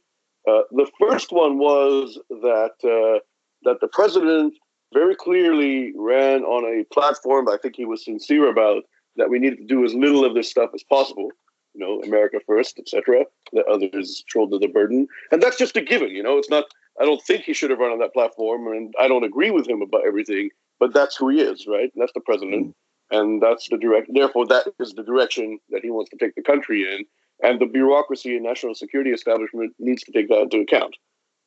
Uh, 0.47 0.61
the 0.71 0.89
first 0.99 1.31
one 1.31 1.57
was 1.57 2.19
that 2.29 2.73
uh, 2.83 3.19
that 3.63 3.79
the 3.79 3.87
president 3.87 4.53
very 4.93 5.15
clearly 5.15 5.93
ran 5.95 6.43
on 6.43 6.63
a 6.65 6.83
platform 6.93 7.49
I 7.49 7.57
think 7.57 7.75
he 7.75 7.85
was 7.85 8.05
sincere 8.05 8.49
about 8.49 8.83
that 9.15 9.29
we 9.29 9.39
needed 9.39 9.59
to 9.59 9.65
do 9.65 9.83
as 9.83 9.93
little 9.93 10.25
of 10.25 10.35
this 10.35 10.49
stuff 10.49 10.71
as 10.73 10.83
possible. 10.83 11.29
You 11.73 11.83
know, 11.83 12.01
America 12.03 12.39
first, 12.45 12.77
etc. 12.77 13.25
That 13.53 13.65
others 13.65 14.23
shoulder 14.27 14.59
the 14.59 14.67
burden, 14.67 15.07
and 15.31 15.41
that's 15.41 15.57
just 15.57 15.77
a 15.77 15.81
given. 15.81 16.09
You 16.09 16.21
know, 16.21 16.37
it's 16.37 16.49
not. 16.49 16.65
I 17.01 17.05
don't 17.05 17.21
think 17.23 17.43
he 17.43 17.53
should 17.53 17.71
have 17.71 17.79
run 17.79 17.91
on 17.91 17.99
that 17.99 18.13
platform, 18.13 18.67
and 18.67 18.93
I 18.99 19.07
don't 19.07 19.23
agree 19.23 19.49
with 19.49 19.67
him 19.67 19.81
about 19.81 20.05
everything. 20.05 20.49
But 20.79 20.93
that's 20.93 21.15
who 21.15 21.29
he 21.29 21.41
is, 21.41 21.65
right? 21.67 21.91
That's 21.95 22.13
the 22.13 22.19
president, 22.19 22.61
mm-hmm. 22.61 22.71
And 23.13 23.41
that's 23.41 23.69
the 23.69 23.78
direct. 23.78 24.10
Therefore, 24.13 24.45
that 24.47 24.67
is 24.80 24.93
the 24.93 25.04
direction 25.04 25.60
that 25.69 25.84
he 25.84 25.91
wants 25.91 26.10
to 26.10 26.17
take 26.17 26.36
the 26.36 26.41
country 26.41 26.82
in 26.82 27.06
and 27.43 27.60
the 27.60 27.65
bureaucracy 27.65 28.36
and 28.36 28.43
national 28.43 28.73
security 28.73 29.12
establishment 29.12 29.73
needs 29.80 30.04
to 30.04 30.12
take 30.12 30.30
that 30.30 30.41
into 30.41 30.60
account 30.60 30.95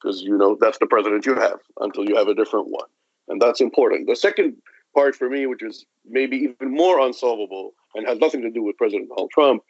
because, 0.00 0.22
you 0.22 0.36
know, 0.36 0.56
that's 0.60 0.78
the 0.78 0.86
president 0.86 1.26
you 1.26 1.34
have 1.34 1.58
until 1.80 2.08
you 2.08 2.16
have 2.16 2.28
a 2.28 2.34
different 2.34 2.68
one. 2.68 2.88
And 3.28 3.40
that's 3.40 3.60
important. 3.60 4.06
The 4.06 4.14
second 4.14 4.56
part 4.94 5.16
for 5.16 5.28
me, 5.28 5.46
which 5.46 5.62
is 5.62 5.84
maybe 6.08 6.36
even 6.36 6.74
more 6.74 7.00
unsolvable 7.00 7.74
and 7.94 8.06
has 8.06 8.18
nothing 8.18 8.42
to 8.42 8.50
do 8.50 8.62
with 8.62 8.76
President 8.76 9.08
Donald 9.08 9.30
Trump, 9.32 9.62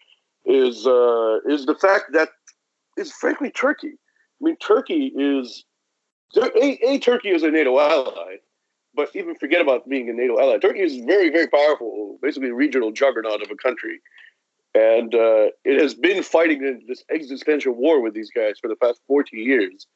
is 0.44 0.86
uh, 0.86 1.38
is 1.46 1.66
the 1.66 1.74
fact 1.74 2.12
that 2.12 2.28
is 2.96 3.10
frankly 3.12 3.50
Turkey. 3.50 3.94
I 4.40 4.44
mean, 4.44 4.56
Turkey 4.56 5.12
is 5.16 5.64
a, 6.36 6.86
a 6.86 6.98
Turkey 6.98 7.30
is 7.30 7.42
a 7.42 7.50
NATO 7.50 7.78
ally, 7.78 8.36
but 8.96 9.10
even 9.14 9.34
forget 9.34 9.60
about 9.60 9.88
being 9.88 10.08
a 10.08 10.12
NATO 10.12 10.40
ally. 10.40 10.58
Turkey 10.58 10.80
is 10.80 10.96
very, 10.96 11.30
very 11.30 11.46
powerful, 11.46 12.18
basically 12.22 12.50
regional 12.50 12.90
juggernaut 12.90 13.42
of 13.42 13.50
a 13.50 13.56
country 13.56 14.00
and 14.76 15.14
uh, 15.14 15.48
it 15.64 15.80
has 15.80 15.94
been 15.94 16.22
fighting 16.22 16.82
this 16.86 17.02
existential 17.10 17.72
war 17.72 18.02
with 18.02 18.12
these 18.12 18.30
guys 18.30 18.58
for 18.60 18.68
the 18.68 18.76
past 18.76 19.00
40 19.06 19.38
years. 19.38 19.86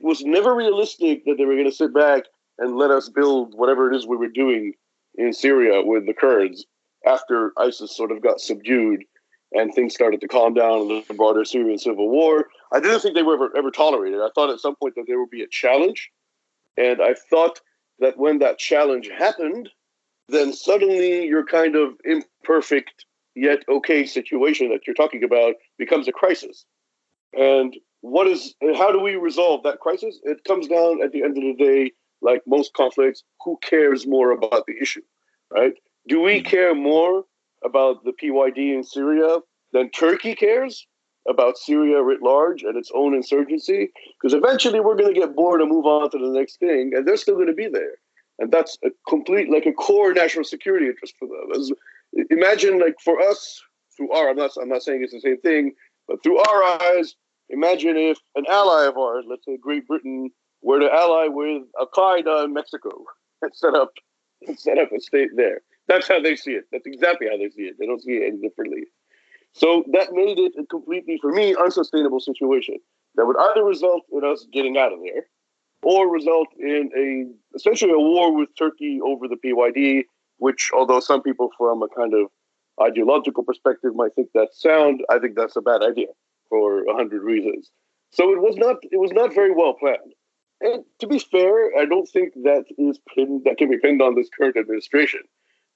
It 0.00 0.06
was 0.06 0.24
never 0.24 0.52
realistic 0.52 1.24
that 1.26 1.36
they 1.38 1.44
were 1.44 1.54
going 1.54 1.70
to 1.70 1.76
sit 1.76 1.94
back 1.94 2.24
and 2.58 2.76
let 2.76 2.90
us 2.90 3.08
build 3.08 3.54
whatever 3.54 3.88
it 3.88 3.96
is 3.96 4.04
we 4.04 4.16
were 4.16 4.28
doing 4.28 4.72
in 5.14 5.32
Syria 5.32 5.80
with 5.84 6.06
the 6.06 6.12
Kurds 6.12 6.66
after 7.06 7.52
ISIS 7.56 7.96
sort 7.96 8.10
of 8.10 8.20
got 8.20 8.40
subdued 8.40 9.04
and 9.52 9.72
things 9.72 9.94
started 9.94 10.20
to 10.20 10.28
calm 10.28 10.54
down 10.54 10.90
in 10.90 11.04
the 11.06 11.14
broader 11.14 11.44
Syrian 11.44 11.78
civil 11.78 12.10
war. 12.10 12.48
I 12.72 12.80
didn't 12.80 13.00
think 13.00 13.14
they 13.14 13.22
were 13.22 13.34
ever, 13.34 13.56
ever 13.56 13.70
tolerated. 13.70 14.18
I 14.20 14.30
thought 14.34 14.50
at 14.50 14.58
some 14.58 14.74
point 14.74 14.96
that 14.96 15.04
there 15.06 15.20
would 15.20 15.30
be 15.30 15.42
a 15.42 15.48
challenge. 15.48 16.10
And 16.76 17.00
I 17.00 17.14
thought 17.30 17.60
that 17.98 18.18
when 18.18 18.38
that 18.38 18.58
challenge 18.58 19.08
happened, 19.16 19.68
then 20.28 20.52
suddenly 20.52 21.26
your 21.26 21.44
kind 21.44 21.76
of 21.76 21.94
imperfect 22.04 23.04
yet 23.34 23.60
okay 23.68 24.06
situation 24.06 24.70
that 24.70 24.86
you're 24.86 24.94
talking 24.94 25.22
about 25.22 25.54
becomes 25.78 26.08
a 26.08 26.12
crisis. 26.12 26.64
And 27.32 27.76
what 28.00 28.26
is 28.26 28.54
how 28.76 28.92
do 28.92 29.00
we 29.00 29.16
resolve 29.16 29.62
that 29.64 29.80
crisis? 29.80 30.18
It 30.24 30.44
comes 30.44 30.68
down 30.68 31.02
at 31.02 31.12
the 31.12 31.22
end 31.22 31.36
of 31.36 31.44
the 31.44 31.54
day, 31.54 31.92
like 32.22 32.42
most 32.46 32.72
conflicts, 32.74 33.22
who 33.44 33.58
cares 33.62 34.06
more 34.06 34.30
about 34.30 34.64
the 34.66 34.74
issue, 34.80 35.02
right? 35.50 35.74
Do 36.08 36.20
we 36.22 36.38
mm-hmm. 36.38 36.48
care 36.48 36.74
more 36.74 37.24
about 37.64 38.04
the 38.04 38.12
PYD 38.12 38.74
in 38.74 38.84
Syria 38.84 39.38
than 39.72 39.90
Turkey 39.90 40.34
cares 40.34 40.86
about 41.28 41.58
Syria 41.58 42.02
writ 42.02 42.22
large 42.22 42.62
and 42.62 42.76
its 42.76 42.90
own 42.94 43.14
insurgency? 43.14 43.90
Because 44.20 44.34
eventually 44.34 44.80
we're 44.80 44.96
going 44.96 45.12
to 45.12 45.20
get 45.20 45.34
bored 45.34 45.60
and 45.60 45.70
move 45.70 45.86
on 45.86 46.10
to 46.10 46.18
the 46.18 46.30
next 46.30 46.58
thing, 46.58 46.92
and 46.94 47.06
they're 47.06 47.16
still 47.16 47.34
going 47.34 47.46
to 47.48 47.52
be 47.52 47.68
there. 47.68 47.96
And 48.38 48.52
that's 48.52 48.76
a 48.84 48.90
complete, 49.08 49.50
like 49.50 49.66
a 49.66 49.72
core 49.72 50.12
national 50.12 50.44
security 50.44 50.86
interest 50.86 51.14
for 51.18 51.26
them. 51.26 51.58
As, 51.58 51.72
imagine 52.30 52.78
like 52.78 52.96
for 53.02 53.20
us 53.20 53.62
through 53.96 54.10
our, 54.12 54.30
I'm 54.30 54.36
not 54.36 54.50
I'm 54.60 54.68
not 54.68 54.82
saying 54.82 55.02
it's 55.02 55.12
the 55.12 55.20
same 55.20 55.40
thing, 55.40 55.72
But 56.06 56.22
through 56.22 56.38
our 56.38 56.62
eyes, 56.82 57.14
imagine 57.48 57.96
if 57.96 58.18
an 58.34 58.44
ally 58.48 58.86
of 58.86 58.96
ours, 58.96 59.24
let's 59.28 59.44
say 59.44 59.56
Great 59.56 59.86
Britain, 59.86 60.30
were 60.62 60.80
to 60.80 60.92
ally 60.92 61.26
with 61.28 61.62
Al 61.78 61.88
Qaeda 61.88 62.44
in 62.44 62.52
Mexico 62.52 62.90
and 63.42 63.54
set 63.54 63.74
up 63.74 63.92
and 64.46 64.58
set 64.58 64.78
up 64.78 64.92
a 64.92 65.00
state 65.00 65.30
there. 65.36 65.60
That's 65.88 66.08
how 66.08 66.20
they 66.20 66.36
see 66.36 66.52
it. 66.52 66.64
That's 66.72 66.86
exactly 66.86 67.28
how 67.30 67.36
they 67.36 67.48
see 67.50 67.62
it. 67.62 67.76
They 67.78 67.86
don't 67.86 68.02
see 68.02 68.12
it 68.12 68.26
any 68.26 68.38
differently. 68.38 68.84
So 69.56 69.84
that 69.92 70.12
made 70.12 70.38
it 70.38 70.52
a 70.60 70.66
completely, 70.66 71.18
for 71.18 71.32
me, 71.32 71.56
unsustainable 71.58 72.20
situation 72.20 72.76
that 73.14 73.24
would 73.26 73.38
either 73.38 73.64
result 73.64 74.02
in 74.12 74.22
us 74.22 74.46
getting 74.52 74.76
out 74.76 74.92
of 74.92 74.98
there 75.02 75.24
or 75.82 76.12
result 76.12 76.48
in 76.58 76.90
a 76.94 77.56
essentially 77.56 77.92
a 77.92 77.98
war 77.98 78.36
with 78.36 78.50
Turkey 78.58 79.00
over 79.02 79.26
the 79.26 79.36
PYD, 79.36 80.04
which 80.36 80.70
although 80.74 81.00
some 81.00 81.22
people 81.22 81.48
from 81.56 81.82
a 81.82 81.88
kind 81.88 82.12
of 82.12 82.26
ideological 82.82 83.42
perspective 83.44 83.92
might 83.94 84.14
think 84.14 84.28
that's 84.34 84.60
sound, 84.60 85.02
I 85.08 85.18
think 85.18 85.36
that's 85.36 85.56
a 85.56 85.62
bad 85.62 85.82
idea 85.82 86.08
for 86.50 86.84
a 86.84 86.94
hundred 86.94 87.22
reasons. 87.22 87.70
So 88.10 88.32
it 88.32 88.42
was 88.42 88.56
not 88.58 88.76
it 88.82 88.98
was 88.98 89.12
not 89.12 89.34
very 89.34 89.54
well 89.54 89.72
planned. 89.72 90.12
And 90.60 90.84
to 91.00 91.06
be 91.06 91.18
fair, 91.18 91.70
I 91.78 91.86
don't 91.86 92.08
think 92.08 92.34
that 92.44 92.64
is 92.76 92.98
pinned, 93.14 93.44
that 93.44 93.56
can 93.56 93.70
be 93.70 93.78
pinned 93.78 94.02
on 94.02 94.16
this 94.16 94.28
current 94.38 94.58
administration. 94.58 95.20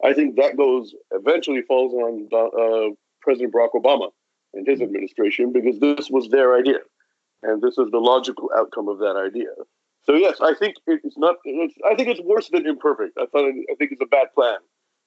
I 0.05 0.13
think 0.13 0.37
that 0.37 0.59
goes 0.59 0.95
eventually 1.13 1.63
falls 1.63 1.95
on 1.95 2.29
uh, 2.31 2.95
President 3.21 3.53
Barack 3.53 3.71
Obama 3.75 4.11
and 4.55 4.67
his 4.67 4.81
administration 4.81 5.53
because 5.53 5.79
this 5.79 6.11
was 6.11 6.29
their 6.29 6.57
idea, 6.57 6.79
and 7.43 7.63
this 7.63 7.79
is 7.79 7.91
the 7.91 7.99
logical 7.99 8.51
outcome 8.57 8.89
of 8.89 8.99
that 8.99 9.17
idea. 9.17 9.49
So 10.05 10.15
yes, 10.15 10.39
I 10.41 10.55
think 10.55 10.77
it's 10.87 11.19
not. 11.19 11.37
It's, 11.45 11.75
I 11.89 11.95
think 11.95 12.09
it's 12.09 12.21
worse 12.21 12.49
than 12.49 12.67
imperfect. 12.67 13.19
I 13.19 13.27
thought. 13.27 13.49
I 13.49 13.75
think 13.77 13.93
it's 13.93 14.03
a 14.03 14.07
bad 14.07 14.29
plan, 14.35 14.59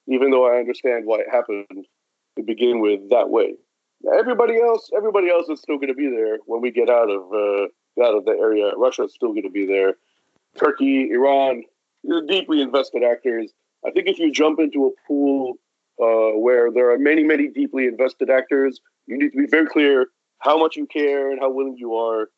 even 0.06 0.30
though 0.30 0.46
I 0.46 0.58
understand 0.58 1.06
why 1.06 1.20
it 1.20 1.26
happened 1.30 1.86
to 2.36 2.42
begin 2.42 2.80
with 2.80 3.10
that 3.10 3.30
way. 3.30 3.54
Everybody 4.18 4.60
else, 4.60 4.90
everybody 4.96 5.30
else 5.30 5.48
is 5.48 5.60
still 5.60 5.76
going 5.76 5.88
to 5.88 5.94
be 5.94 6.08
there 6.08 6.38
when 6.46 6.60
we 6.60 6.70
get 6.70 6.88
out 6.88 7.10
of 7.10 7.22
uh, 7.32 8.04
out 8.04 8.16
of 8.16 8.24
the 8.24 8.32
area. 8.32 8.72
Russia 8.76 9.04
is 9.04 9.14
still 9.14 9.30
going 9.30 9.44
to 9.44 9.50
be 9.50 9.66
there. 9.66 9.94
Turkey, 10.56 11.10
Iran, 11.10 11.64
they're 12.04 12.24
deeply 12.26 12.60
invested 12.60 13.02
actors. 13.02 13.52
I 13.86 13.90
think 13.90 14.06
if 14.08 14.18
you 14.18 14.30
jump 14.30 14.60
into 14.60 14.86
a 14.86 14.90
pool 15.06 15.54
uh, 16.00 16.36
where 16.38 16.70
there 16.72 16.90
are 16.90 16.98
many, 16.98 17.22
many 17.22 17.48
deeply 17.48 17.86
invested 17.86 18.30
actors, 18.30 18.80
you 19.06 19.18
need 19.18 19.30
to 19.30 19.38
be 19.38 19.46
very 19.46 19.66
clear 19.66 20.06
how 20.38 20.58
much 20.58 20.76
you 20.76 20.86
care 20.86 21.30
and 21.30 21.40
how 21.40 21.50
willing 21.50 21.76
you 21.76 21.94
are 21.94 22.28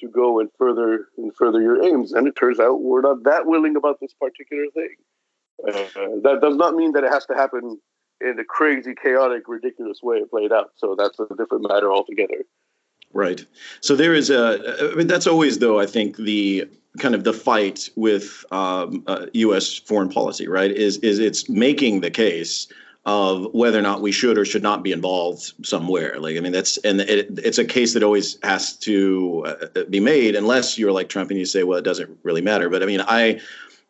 to 0.00 0.08
go 0.08 0.38
and 0.38 0.48
further 0.56 1.08
and 1.16 1.34
further 1.34 1.60
your 1.60 1.82
aims. 1.82 2.12
And 2.12 2.28
it 2.28 2.36
turns 2.36 2.60
out 2.60 2.82
we're 2.82 3.00
not 3.00 3.24
that 3.24 3.46
willing 3.46 3.76
about 3.76 3.98
this 4.00 4.12
particular 4.20 4.66
thing. 4.74 4.94
Uh, 5.66 6.20
that 6.22 6.38
does 6.40 6.56
not 6.56 6.74
mean 6.74 6.92
that 6.92 7.02
it 7.02 7.10
has 7.10 7.26
to 7.26 7.34
happen 7.34 7.80
in 8.20 8.38
a 8.38 8.44
crazy, 8.44 8.94
chaotic, 8.94 9.48
ridiculous 9.48 10.00
way 10.02 10.18
it 10.18 10.30
played 10.30 10.52
out. 10.52 10.70
So 10.76 10.94
that's 10.96 11.18
a 11.18 11.26
different 11.36 11.66
matter 11.68 11.90
altogether. 11.90 12.44
Right. 13.12 13.44
So 13.80 13.96
there 13.96 14.14
is 14.14 14.30
a. 14.30 14.90
I 14.92 14.94
mean, 14.94 15.06
that's 15.06 15.26
always 15.26 15.58
though. 15.58 15.80
I 15.80 15.86
think 15.86 16.16
the 16.16 16.68
kind 16.98 17.14
of 17.14 17.24
the 17.24 17.32
fight 17.32 17.88
with 17.96 18.44
um, 18.50 19.02
uh, 19.06 19.26
U.S. 19.32 19.78
foreign 19.78 20.10
policy, 20.10 20.46
right? 20.46 20.70
Is 20.70 20.98
is 20.98 21.18
it's 21.18 21.48
making 21.48 22.00
the 22.00 22.10
case 22.10 22.68
of 23.08 23.48
whether 23.54 23.78
or 23.78 23.82
not 23.82 24.02
we 24.02 24.12
should 24.12 24.36
or 24.36 24.44
should 24.44 24.62
not 24.62 24.82
be 24.82 24.92
involved 24.92 25.54
somewhere. 25.64 26.20
Like, 26.20 26.36
I 26.36 26.40
mean, 26.40 26.52
that's 26.52 26.76
and 26.78 27.00
it, 27.00 27.38
it's 27.38 27.56
a 27.56 27.64
case 27.64 27.94
that 27.94 28.02
always 28.02 28.36
has 28.42 28.76
to 28.80 29.46
uh, 29.46 29.84
be 29.88 29.98
made, 29.98 30.36
unless 30.36 30.76
you're 30.76 30.92
like 30.92 31.08
Trump 31.08 31.30
and 31.30 31.38
you 31.38 31.46
say, 31.46 31.62
well, 31.62 31.78
it 31.78 31.84
doesn't 31.86 32.18
really 32.22 32.42
matter. 32.42 32.68
But 32.68 32.82
I 32.82 32.86
mean, 32.86 33.00
I, 33.00 33.40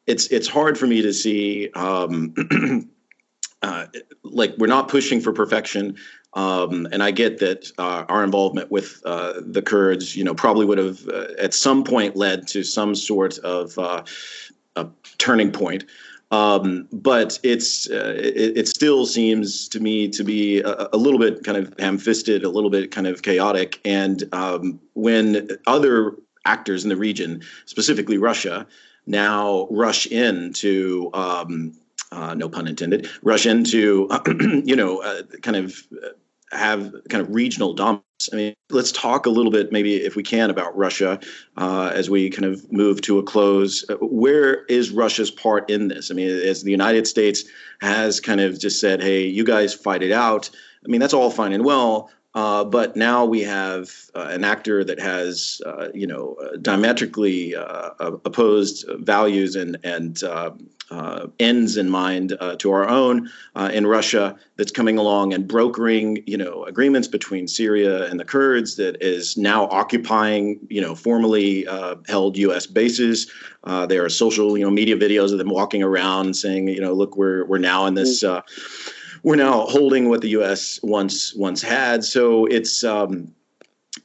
it's 0.06 0.28
it's 0.28 0.46
hard 0.46 0.78
for 0.78 0.86
me 0.86 1.02
to 1.02 1.12
see. 1.12 1.68
Um, 1.74 2.32
uh, 3.62 3.86
like 4.22 4.54
we're 4.56 4.68
not 4.68 4.86
pushing 4.86 5.20
for 5.20 5.32
perfection, 5.32 5.96
um, 6.34 6.86
and 6.92 7.02
I 7.02 7.10
get 7.10 7.40
that 7.40 7.72
uh, 7.76 8.04
our 8.08 8.22
involvement 8.22 8.70
with 8.70 9.02
uh, 9.04 9.40
the 9.44 9.62
Kurds, 9.62 10.14
you 10.14 10.22
know, 10.22 10.34
probably 10.34 10.64
would 10.64 10.78
have 10.78 11.08
uh, 11.08 11.26
at 11.40 11.54
some 11.54 11.82
point 11.82 12.14
led 12.14 12.46
to 12.48 12.62
some 12.62 12.94
sort 12.94 13.36
of 13.40 13.76
uh, 13.80 14.04
turning 15.18 15.50
point. 15.50 15.86
Um, 16.30 16.88
but 16.92 17.38
it's 17.42 17.88
uh, 17.90 18.14
it, 18.18 18.58
it, 18.58 18.68
still 18.68 19.06
seems 19.06 19.66
to 19.68 19.80
me 19.80 20.08
to 20.08 20.22
be 20.22 20.60
a, 20.60 20.88
a, 20.92 20.98
little 20.98 21.18
bit 21.18 21.42
kind 21.42 21.56
of 21.56 21.72
ham-fisted, 21.78 22.44
a 22.44 22.50
little 22.50 22.68
bit 22.68 22.90
kind 22.90 23.06
of 23.06 23.22
chaotic. 23.22 23.80
And 23.82 24.22
um, 24.34 24.78
when 24.92 25.48
other 25.66 26.16
actors 26.44 26.82
in 26.84 26.90
the 26.90 26.98
region, 26.98 27.40
specifically 27.64 28.18
Russia, 28.18 28.66
now 29.06 29.68
rush 29.70 30.06
in 30.06 30.52
to 30.54 31.10
um, 31.14 31.72
uh, 32.12 32.34
no 32.34 32.48
pun 32.48 32.68
intended, 32.68 33.08
rush 33.22 33.46
into 33.46 34.08
you 34.64 34.76
know 34.76 35.02
uh, 35.02 35.22
kind 35.42 35.56
of 35.56 35.82
have 36.52 36.92
kind 37.08 37.22
of 37.22 37.34
regional 37.34 37.72
dominance. 37.72 38.04
I 38.32 38.36
mean, 38.36 38.54
let's 38.70 38.92
talk 38.92 39.26
a 39.26 39.30
little 39.30 39.50
bit, 39.50 39.72
maybe 39.72 39.96
if 39.96 40.16
we 40.16 40.22
can, 40.22 40.50
about 40.50 40.76
Russia 40.76 41.20
uh, 41.56 41.90
as 41.94 42.10
we 42.10 42.30
kind 42.30 42.44
of 42.44 42.70
move 42.72 43.00
to 43.02 43.18
a 43.18 43.22
close. 43.22 43.84
Where 44.00 44.64
is 44.66 44.90
Russia's 44.90 45.30
part 45.30 45.68
in 45.70 45.88
this? 45.88 46.10
I 46.10 46.14
mean, 46.14 46.28
as 46.28 46.62
the 46.62 46.70
United 46.70 47.06
States 47.06 47.44
has 47.80 48.20
kind 48.20 48.40
of 48.40 48.58
just 48.58 48.80
said, 48.80 49.02
hey, 49.02 49.26
you 49.26 49.44
guys 49.44 49.74
fight 49.74 50.02
it 50.02 50.12
out. 50.12 50.50
I 50.84 50.88
mean, 50.88 51.00
that's 51.00 51.14
all 51.14 51.30
fine 51.30 51.52
and 51.52 51.64
well. 51.64 52.10
Uh, 52.34 52.62
but 52.62 52.94
now 52.94 53.24
we 53.24 53.40
have 53.42 53.90
uh, 54.14 54.28
an 54.30 54.44
actor 54.44 54.84
that 54.84 55.00
has, 55.00 55.62
uh, 55.64 55.88
you 55.94 56.06
know, 56.06 56.34
uh, 56.34 56.56
diametrically 56.58 57.56
uh, 57.56 57.90
opposed 57.98 58.84
values 58.98 59.56
and 59.56 59.78
and 59.82 60.22
uh, 60.22 60.50
ends 61.38 61.76
in 61.76 61.88
mind 61.88 62.36
to 62.58 62.70
our 62.70 62.88
own 62.88 63.30
in 63.72 63.86
Russia. 63.86 64.36
That's 64.56 64.72
coming 64.72 64.98
along 64.98 65.32
and 65.34 65.48
brokering, 65.48 66.22
you 66.26 66.36
know, 66.36 66.64
agreements 66.64 67.08
between 67.08 67.48
Syria 67.48 68.06
and 68.10 68.20
the 68.20 68.24
Kurds. 68.24 68.76
That 68.76 69.02
is 69.02 69.36
now 69.36 69.66
occupying, 69.68 70.58
you 70.68 70.80
know, 70.80 70.94
formerly 70.94 71.66
held 72.08 72.36
U.S. 72.38 72.66
bases. 72.66 73.30
there 73.64 74.04
are 74.04 74.08
social, 74.08 74.56
you 74.56 74.64
know, 74.64 74.70
media 74.70 74.96
videos 74.96 75.32
of 75.32 75.38
them 75.38 75.50
walking 75.50 75.82
around 75.82 76.36
saying, 76.36 76.68
you 76.68 76.80
know, 76.80 76.92
look, 76.92 77.16
we're 77.16 77.44
we're 77.46 77.58
now 77.58 77.86
in 77.86 77.94
this. 77.94 78.22
We're 79.22 79.36
now 79.36 79.66
holding 79.66 80.08
what 80.08 80.20
the 80.20 80.28
U.S. 80.30 80.80
once 80.82 81.34
once 81.34 81.62
had. 81.62 82.04
So 82.04 82.46
it's 82.46 82.84
um, 82.84 83.34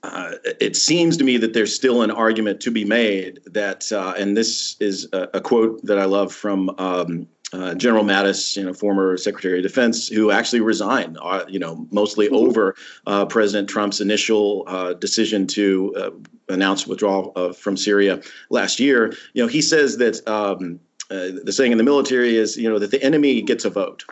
uh, 0.02 0.34
it 0.60 0.76
seems 0.76 1.17
to 1.17 1.23
me 1.23 1.38
that 1.38 1.54
there's 1.54 1.73
still 1.73 2.02
an 2.02 2.12
argument 2.12 2.60
to 2.62 2.71
be 2.71 2.86
made 2.86 3.39
that, 3.45 3.91
uh, 3.91 4.13
and 4.17 4.36
this 4.36 4.76
is 4.80 5.08
a, 5.13 5.30
a, 5.36 5.41
quote 5.41 5.84
that 5.86 5.99
I 5.99 6.06
love 6.06 6.34
from 6.34 6.69
um, 6.78 7.28
uh, 7.54 7.76
General 7.76 8.04
Mattis, 8.04 8.58
you 8.58 8.63
know, 8.63 8.73
former 8.73 9.15
Secretary 9.17 9.60
of 9.60 9.63
Defense, 9.63 10.08
who 10.08 10.32
actually 10.32 10.62
resigned, 10.62 11.17
uh, 11.21 11.45
you 11.47 11.60
know, 11.60 11.88
mostly 11.91 12.26
mm-hmm. 12.26 12.36
over 12.36 12.76
uh, 13.06 13.26
President 13.26 13.69
Trump's 13.69 14.02
initial 14.02 14.63
uh, 14.67 14.93
decision 14.93 15.45
to 15.47 16.21
announce 16.49 16.88
withdrawal 16.88 17.54
from 17.54 17.78
Syria 17.78 18.21
last 18.49 18.80
year. 18.80 19.13
You 19.34 19.43
know, 19.43 19.47
he 19.47 19.62
says 19.62 19.97
that 19.97 20.28
um, 20.28 20.80
the 21.10 21.52
saying 21.52 21.71
in 21.71 21.78
the 21.78 21.84
military 21.84 22.36
is, 22.36 22.58
you 22.58 22.69
know, 22.69 22.80
that 22.80 22.91
the 22.91 23.02
enemy 23.04 23.41
gets 23.41 23.65
a 23.65 23.69
vote 23.69 24.04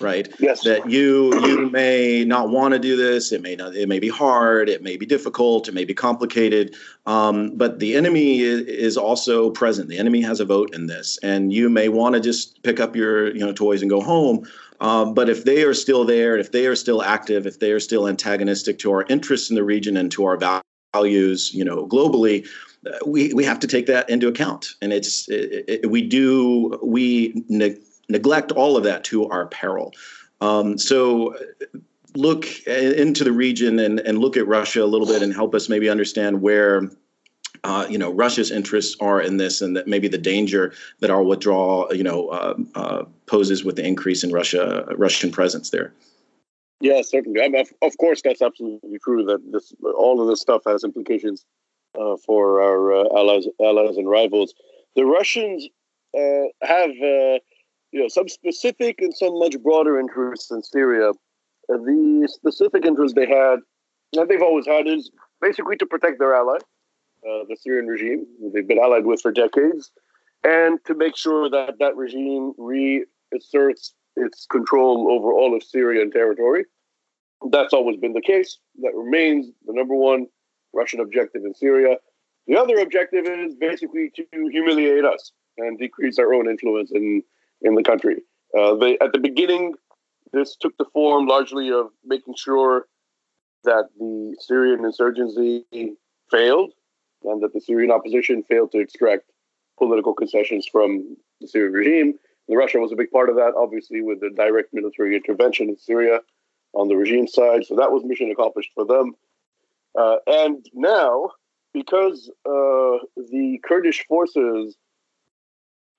right? 0.00 0.28
Yes. 0.38 0.62
That 0.64 0.88
you 0.90 1.32
you 1.46 1.70
may 1.70 2.24
not 2.24 2.50
want 2.50 2.72
to 2.72 2.78
do 2.78 2.96
this. 2.96 3.32
It 3.32 3.42
may 3.42 3.56
not. 3.56 3.74
It 3.74 3.88
may 3.88 3.98
be 3.98 4.08
hard. 4.08 4.68
It 4.68 4.82
may 4.82 4.96
be 4.96 5.06
difficult. 5.06 5.68
It 5.68 5.74
may 5.74 5.84
be 5.84 5.94
complicated. 5.94 6.74
Um, 7.06 7.56
but 7.56 7.78
the 7.78 7.96
enemy 7.96 8.40
is, 8.40 8.60
is, 8.62 8.96
also 8.96 9.50
present. 9.50 9.88
The 9.88 9.98
enemy 9.98 10.20
has 10.22 10.40
a 10.40 10.44
vote 10.44 10.74
in 10.74 10.86
this, 10.86 11.18
and 11.22 11.52
you 11.52 11.68
may 11.68 11.88
want 11.88 12.14
to 12.14 12.20
just 12.20 12.62
pick 12.62 12.80
up 12.80 12.96
your 12.96 13.34
you 13.34 13.40
know 13.40 13.52
toys 13.52 13.82
and 13.82 13.90
go 13.90 14.00
home. 14.00 14.46
Um, 14.80 15.12
but 15.14 15.28
if 15.28 15.44
they 15.44 15.62
are 15.64 15.74
still 15.74 16.04
there, 16.04 16.38
if 16.38 16.52
they 16.52 16.66
are 16.66 16.76
still 16.76 17.02
active, 17.02 17.46
if 17.46 17.58
they 17.58 17.72
are 17.72 17.80
still 17.80 18.08
antagonistic 18.08 18.78
to 18.80 18.92
our 18.92 19.04
interests 19.08 19.50
in 19.50 19.56
the 19.56 19.64
region 19.64 19.96
and 19.96 20.10
to 20.12 20.24
our 20.24 20.62
values, 20.94 21.52
you 21.52 21.64
know, 21.64 21.86
globally, 21.86 22.48
we 23.06 23.34
we 23.34 23.44
have 23.44 23.60
to 23.60 23.66
take 23.66 23.86
that 23.86 24.08
into 24.08 24.26
account. 24.28 24.74
And 24.80 24.92
it's 24.92 25.28
it, 25.28 25.64
it, 25.68 25.90
we 25.90 26.02
do 26.02 26.78
we. 26.82 27.44
Ne- 27.48 27.76
neglect 28.10 28.52
all 28.52 28.76
of 28.76 28.84
that 28.84 29.04
to 29.04 29.28
our 29.28 29.46
peril. 29.46 29.92
Um, 30.40 30.78
so 30.78 31.36
look 32.16 32.46
into 32.66 33.24
the 33.24 33.32
region 33.32 33.78
and, 33.78 34.00
and 34.00 34.18
look 34.18 34.36
at 34.36 34.46
Russia 34.46 34.82
a 34.82 34.86
little 34.86 35.06
bit 35.06 35.22
and 35.22 35.32
help 35.32 35.54
us 35.54 35.68
maybe 35.68 35.88
understand 35.88 36.42
where 36.42 36.90
uh, 37.64 37.86
you 37.88 37.98
know 37.98 38.10
Russia's 38.10 38.50
interests 38.50 38.96
are 39.00 39.20
in 39.20 39.36
this, 39.36 39.60
and 39.60 39.76
that 39.76 39.86
maybe 39.86 40.08
the 40.08 40.18
danger 40.18 40.72
that 41.00 41.10
our 41.10 41.22
withdrawal, 41.22 41.94
you 41.94 42.02
know, 42.02 42.28
uh, 42.28 42.54
uh, 42.74 43.04
poses 43.26 43.64
with 43.64 43.76
the 43.76 43.86
increase 43.86 44.24
in 44.24 44.32
Russia 44.32 44.86
Russian 44.96 45.30
presence 45.30 45.70
there. 45.70 45.92
Yeah, 46.80 47.02
certainly. 47.02 47.42
I 47.42 47.48
mean, 47.48 47.66
of 47.82 47.98
course, 47.98 48.22
that's 48.22 48.40
absolutely 48.40 48.98
true. 49.04 49.24
That 49.24 49.40
this 49.52 49.74
all 49.82 50.22
of 50.22 50.28
this 50.28 50.40
stuff 50.40 50.62
has 50.66 50.84
implications 50.84 51.44
uh, 51.98 52.16
for 52.24 52.62
our 52.62 52.92
uh, 52.92 53.04
allies, 53.14 53.46
allies 53.60 53.96
and 53.96 54.08
rivals. 54.08 54.54
The 54.96 55.04
Russians 55.04 55.68
uh, 56.16 56.48
have 56.62 56.90
you 57.92 58.00
know, 58.00 58.08
some 58.08 58.28
specific 58.28 59.00
and 59.00 59.14
some 59.14 59.38
much 59.38 59.58
broader 59.62 59.98
interests 59.98 60.50
in 60.50 60.62
Syria. 60.62 61.10
Uh, 61.10 61.76
the 61.76 62.28
specific 62.30 62.84
interest 62.84 63.14
they 63.14 63.26
had, 63.26 63.56
that 64.12 64.28
they've 64.28 64.42
always 64.42 64.66
had, 64.66 64.86
is 64.86 65.10
basically 65.40 65.76
to 65.76 65.86
protect 65.86 66.18
their 66.18 66.34
ally, 66.34 66.56
uh, 66.56 67.44
the 67.48 67.56
Syrian 67.56 67.86
regime, 67.86 68.26
who 68.40 68.50
they've 68.50 68.66
been 68.66 68.78
allied 68.78 69.06
with 69.06 69.20
for 69.20 69.32
decades, 69.32 69.90
and 70.44 70.78
to 70.86 70.94
make 70.94 71.16
sure 71.16 71.48
that 71.50 71.78
that 71.78 71.96
regime 71.96 72.52
reasserts 72.58 73.94
its 74.16 74.46
control 74.46 75.10
over 75.10 75.32
all 75.32 75.54
of 75.54 75.62
Syrian 75.62 76.10
territory. 76.10 76.64
That's 77.50 77.72
always 77.72 77.96
been 77.96 78.12
the 78.12 78.20
case. 78.20 78.58
That 78.82 78.92
remains 78.94 79.46
the 79.66 79.72
number 79.72 79.94
one 79.94 80.26
Russian 80.72 81.00
objective 81.00 81.44
in 81.44 81.54
Syria. 81.54 81.96
The 82.46 82.56
other 82.56 82.78
objective 82.78 83.26
is 83.26 83.54
basically 83.54 84.10
to 84.16 84.26
humiliate 84.32 85.04
us 85.04 85.32
and 85.56 85.78
decrease 85.78 86.18
our 86.18 86.34
own 86.34 86.48
influence 86.48 86.90
in, 86.92 87.22
in 87.62 87.74
the 87.74 87.82
country. 87.82 88.22
Uh, 88.58 88.74
they, 88.76 88.98
at 88.98 89.12
the 89.12 89.18
beginning, 89.18 89.74
this 90.32 90.56
took 90.56 90.76
the 90.78 90.86
form 90.92 91.26
largely 91.26 91.70
of 91.70 91.88
making 92.04 92.34
sure 92.36 92.86
that 93.64 93.88
the 93.98 94.36
Syrian 94.40 94.84
insurgency 94.84 95.64
failed 96.30 96.72
and 97.24 97.42
that 97.42 97.52
the 97.52 97.60
Syrian 97.60 97.90
opposition 97.90 98.42
failed 98.44 98.72
to 98.72 98.78
extract 98.78 99.24
political 99.78 100.14
concessions 100.14 100.66
from 100.70 101.16
the 101.40 101.48
Syrian 101.48 101.72
regime. 101.72 102.14
And 102.48 102.58
Russia 102.58 102.78
was 102.78 102.92
a 102.92 102.96
big 102.96 103.10
part 103.10 103.28
of 103.28 103.36
that, 103.36 103.52
obviously, 103.56 104.02
with 104.02 104.20
the 104.20 104.30
direct 104.30 104.72
military 104.72 105.14
intervention 105.16 105.68
in 105.68 105.76
Syria 105.76 106.20
on 106.72 106.88
the 106.88 106.96
regime 106.96 107.26
side. 107.26 107.66
So 107.66 107.76
that 107.76 107.92
was 107.92 108.02
mission 108.04 108.30
accomplished 108.30 108.70
for 108.74 108.84
them. 108.84 109.14
Uh, 109.98 110.16
and 110.26 110.64
now, 110.72 111.30
because 111.72 112.30
uh, 112.46 113.04
the 113.16 113.60
Kurdish 113.64 114.04
forces 114.06 114.76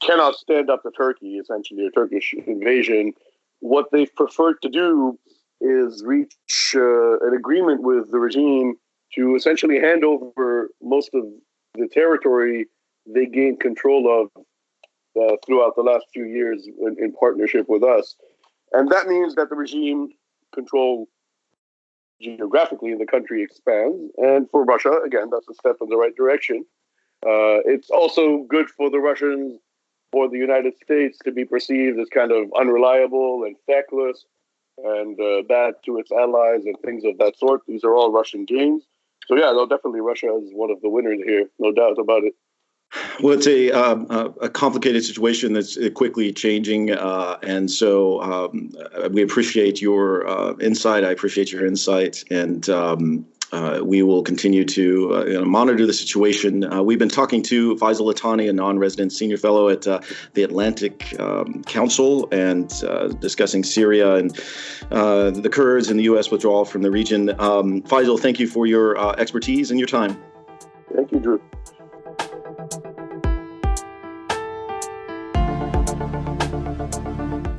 cannot 0.01 0.35
stand 0.35 0.69
up 0.69 0.83
to 0.83 0.91
Turkey, 0.91 1.37
essentially, 1.37 1.85
a 1.85 1.91
Turkish 1.91 2.33
invasion, 2.47 3.13
what 3.59 3.87
they've 3.91 4.13
preferred 4.15 4.61
to 4.61 4.69
do 4.69 5.17
is 5.61 6.03
reach 6.03 6.73
uh, 6.75 7.19
an 7.19 7.33
agreement 7.35 7.83
with 7.83 8.11
the 8.11 8.17
regime 8.17 8.75
to 9.13 9.35
essentially 9.35 9.79
hand 9.79 10.03
over 10.03 10.69
most 10.81 11.11
of 11.13 11.23
the 11.75 11.87
territory 11.87 12.65
they 13.05 13.25
gained 13.25 13.59
control 13.59 14.21
of 14.21 14.43
uh, 15.21 15.35
throughout 15.45 15.75
the 15.75 15.81
last 15.81 16.05
few 16.13 16.25
years 16.25 16.67
in, 16.67 16.95
in, 16.99 17.13
partnership 17.13 17.67
with 17.67 17.83
us. 17.83 18.15
And 18.71 18.89
that 18.89 19.07
means 19.07 19.35
that 19.35 19.49
the 19.49 19.55
regime 19.55 20.09
control 20.53 21.07
geographically 22.21 22.91
in 22.91 22.99
the 22.99 23.05
country 23.05 23.43
expands. 23.43 24.11
And 24.17 24.49
for 24.49 24.63
Russia, 24.63 24.99
again, 25.05 25.29
that's 25.31 25.47
a 25.49 25.53
step 25.53 25.77
in 25.81 25.89
the 25.89 25.97
right 25.97 26.15
direction. 26.15 26.65
Uh, 27.25 27.59
it's 27.65 27.89
also 27.89 28.45
good 28.49 28.69
for 28.69 28.89
the 28.89 28.99
Russians, 28.99 29.59
for 30.11 30.29
the 30.29 30.37
United 30.37 30.73
States 30.83 31.17
to 31.23 31.31
be 31.31 31.45
perceived 31.45 31.99
as 31.99 32.07
kind 32.09 32.31
of 32.31 32.51
unreliable 32.59 33.43
and 33.43 33.55
feckless 33.65 34.25
and 34.77 35.19
uh, 35.19 35.41
bad 35.47 35.75
to 35.85 35.99
its 35.99 36.11
allies 36.11 36.65
and 36.65 36.75
things 36.83 37.03
of 37.05 37.17
that 37.17 37.37
sort. 37.37 37.61
These 37.67 37.83
are 37.83 37.95
all 37.95 38.11
Russian 38.11 38.45
games. 38.45 38.83
So, 39.27 39.35
yeah, 39.35 39.51
no, 39.51 39.65
definitely 39.67 40.01
Russia 40.01 40.35
is 40.43 40.49
one 40.53 40.71
of 40.71 40.81
the 40.81 40.89
winners 40.89 41.19
here, 41.25 41.45
no 41.59 41.71
doubt 41.71 41.97
about 41.99 42.23
it. 42.23 42.33
Well, 43.21 43.33
it's 43.33 43.47
a 43.47 43.71
um, 43.71 44.05
a 44.41 44.49
complicated 44.49 45.05
situation 45.05 45.53
that's 45.53 45.77
quickly 45.93 46.33
changing, 46.33 46.91
uh, 46.91 47.37
and 47.41 47.71
so 47.71 48.21
um, 48.21 48.73
we 49.11 49.21
appreciate 49.21 49.81
your 49.81 50.27
uh, 50.27 50.55
insight. 50.59 51.05
I 51.05 51.11
appreciate 51.11 51.53
your 51.53 51.65
insight, 51.65 52.25
and 52.29 52.67
um, 52.69 53.25
uh, 53.51 53.81
we 53.83 54.01
will 54.01 54.23
continue 54.23 54.63
to 54.65 55.15
uh, 55.15 55.25
you 55.25 55.33
know, 55.33 55.45
monitor 55.45 55.85
the 55.85 55.93
situation. 55.93 56.63
Uh, 56.63 56.81
we've 56.81 56.99
been 56.99 57.09
talking 57.09 57.41
to 57.43 57.75
Faysal 57.75 58.13
Itani, 58.13 58.49
a 58.49 58.53
non-resident 58.53 59.11
senior 59.11 59.37
fellow 59.37 59.69
at 59.69 59.87
uh, 59.87 59.99
the 60.33 60.43
Atlantic 60.43 61.19
um, 61.19 61.63
Council, 61.63 62.29
and 62.31 62.69
discussing 63.19 63.63
Syria 63.63 64.15
and 64.15 64.31
the 64.89 65.49
Kurds 65.51 65.89
and 65.89 65.99
the 65.99 66.03
U.S. 66.03 66.31
withdrawal 66.31 66.65
from 66.65 66.81
the 66.81 66.91
region. 66.91 67.29
Um, 67.39 67.81
Faysal, 67.83 68.19
thank 68.19 68.39
you 68.39 68.47
for 68.47 68.65
your 68.65 69.19
expertise 69.19 69.71
and 69.71 69.79
your 69.79 69.87
time. 69.87 70.21
Thank 70.93 71.11
you, 71.11 71.19
Drew. 71.19 71.41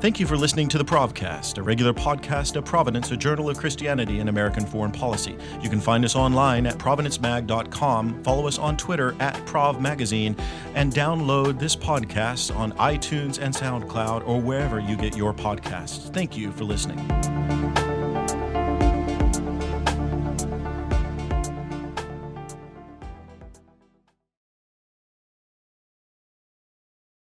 Thank 0.02 0.18
you 0.18 0.26
for 0.26 0.36
listening 0.36 0.66
to 0.70 0.78
the 0.78 0.84
Provcast, 0.84 1.58
a 1.58 1.62
regular 1.62 1.92
podcast 1.92 2.56
of 2.56 2.64
Providence, 2.64 3.12
a 3.12 3.16
journal 3.16 3.48
of 3.48 3.56
Christianity 3.56 4.18
and 4.18 4.28
American 4.28 4.66
foreign 4.66 4.90
policy. 4.90 5.38
You 5.60 5.70
can 5.70 5.80
find 5.80 6.04
us 6.04 6.16
online 6.16 6.66
at 6.66 6.76
providencemag.com, 6.76 8.24
follow 8.24 8.48
us 8.48 8.58
on 8.58 8.76
Twitter 8.76 9.14
at 9.20 9.36
ProvMagazine, 9.46 10.36
and 10.74 10.92
download 10.92 11.60
this 11.60 11.76
podcast 11.76 12.52
on 12.56 12.72
iTunes 12.72 13.38
and 13.40 13.54
SoundCloud 13.54 14.26
or 14.26 14.40
wherever 14.40 14.80
you 14.80 14.96
get 14.96 15.16
your 15.16 15.32
podcasts. 15.32 16.12
Thank 16.12 16.36
you 16.36 16.50
for 16.50 16.64
listening. 16.64 17.51